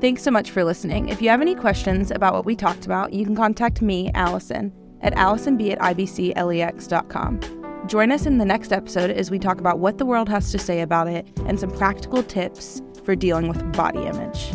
Thanks 0.00 0.22
so 0.22 0.30
much 0.30 0.52
for 0.52 0.62
listening. 0.62 1.08
If 1.08 1.20
you 1.20 1.30
have 1.30 1.40
any 1.40 1.56
questions 1.56 2.12
about 2.12 2.32
what 2.32 2.44
we 2.44 2.54
talked 2.54 2.86
about, 2.86 3.12
you 3.12 3.24
can 3.24 3.34
contact 3.34 3.82
me, 3.82 4.12
Allison, 4.14 4.72
at 5.00 5.14
allisonb 5.14 5.72
at 5.72 5.78
ibclex.com. 5.96 7.40
Join 7.88 8.12
us 8.12 8.24
in 8.24 8.38
the 8.38 8.44
next 8.44 8.72
episode 8.72 9.10
as 9.10 9.32
we 9.32 9.40
talk 9.40 9.58
about 9.58 9.80
what 9.80 9.98
the 9.98 10.06
world 10.06 10.28
has 10.28 10.52
to 10.52 10.60
say 10.60 10.80
about 10.80 11.08
it 11.08 11.26
and 11.46 11.58
some 11.58 11.72
practical 11.72 12.22
tips 12.22 12.80
for 13.02 13.16
dealing 13.16 13.48
with 13.48 13.72
body 13.72 14.04
image. 14.04 14.54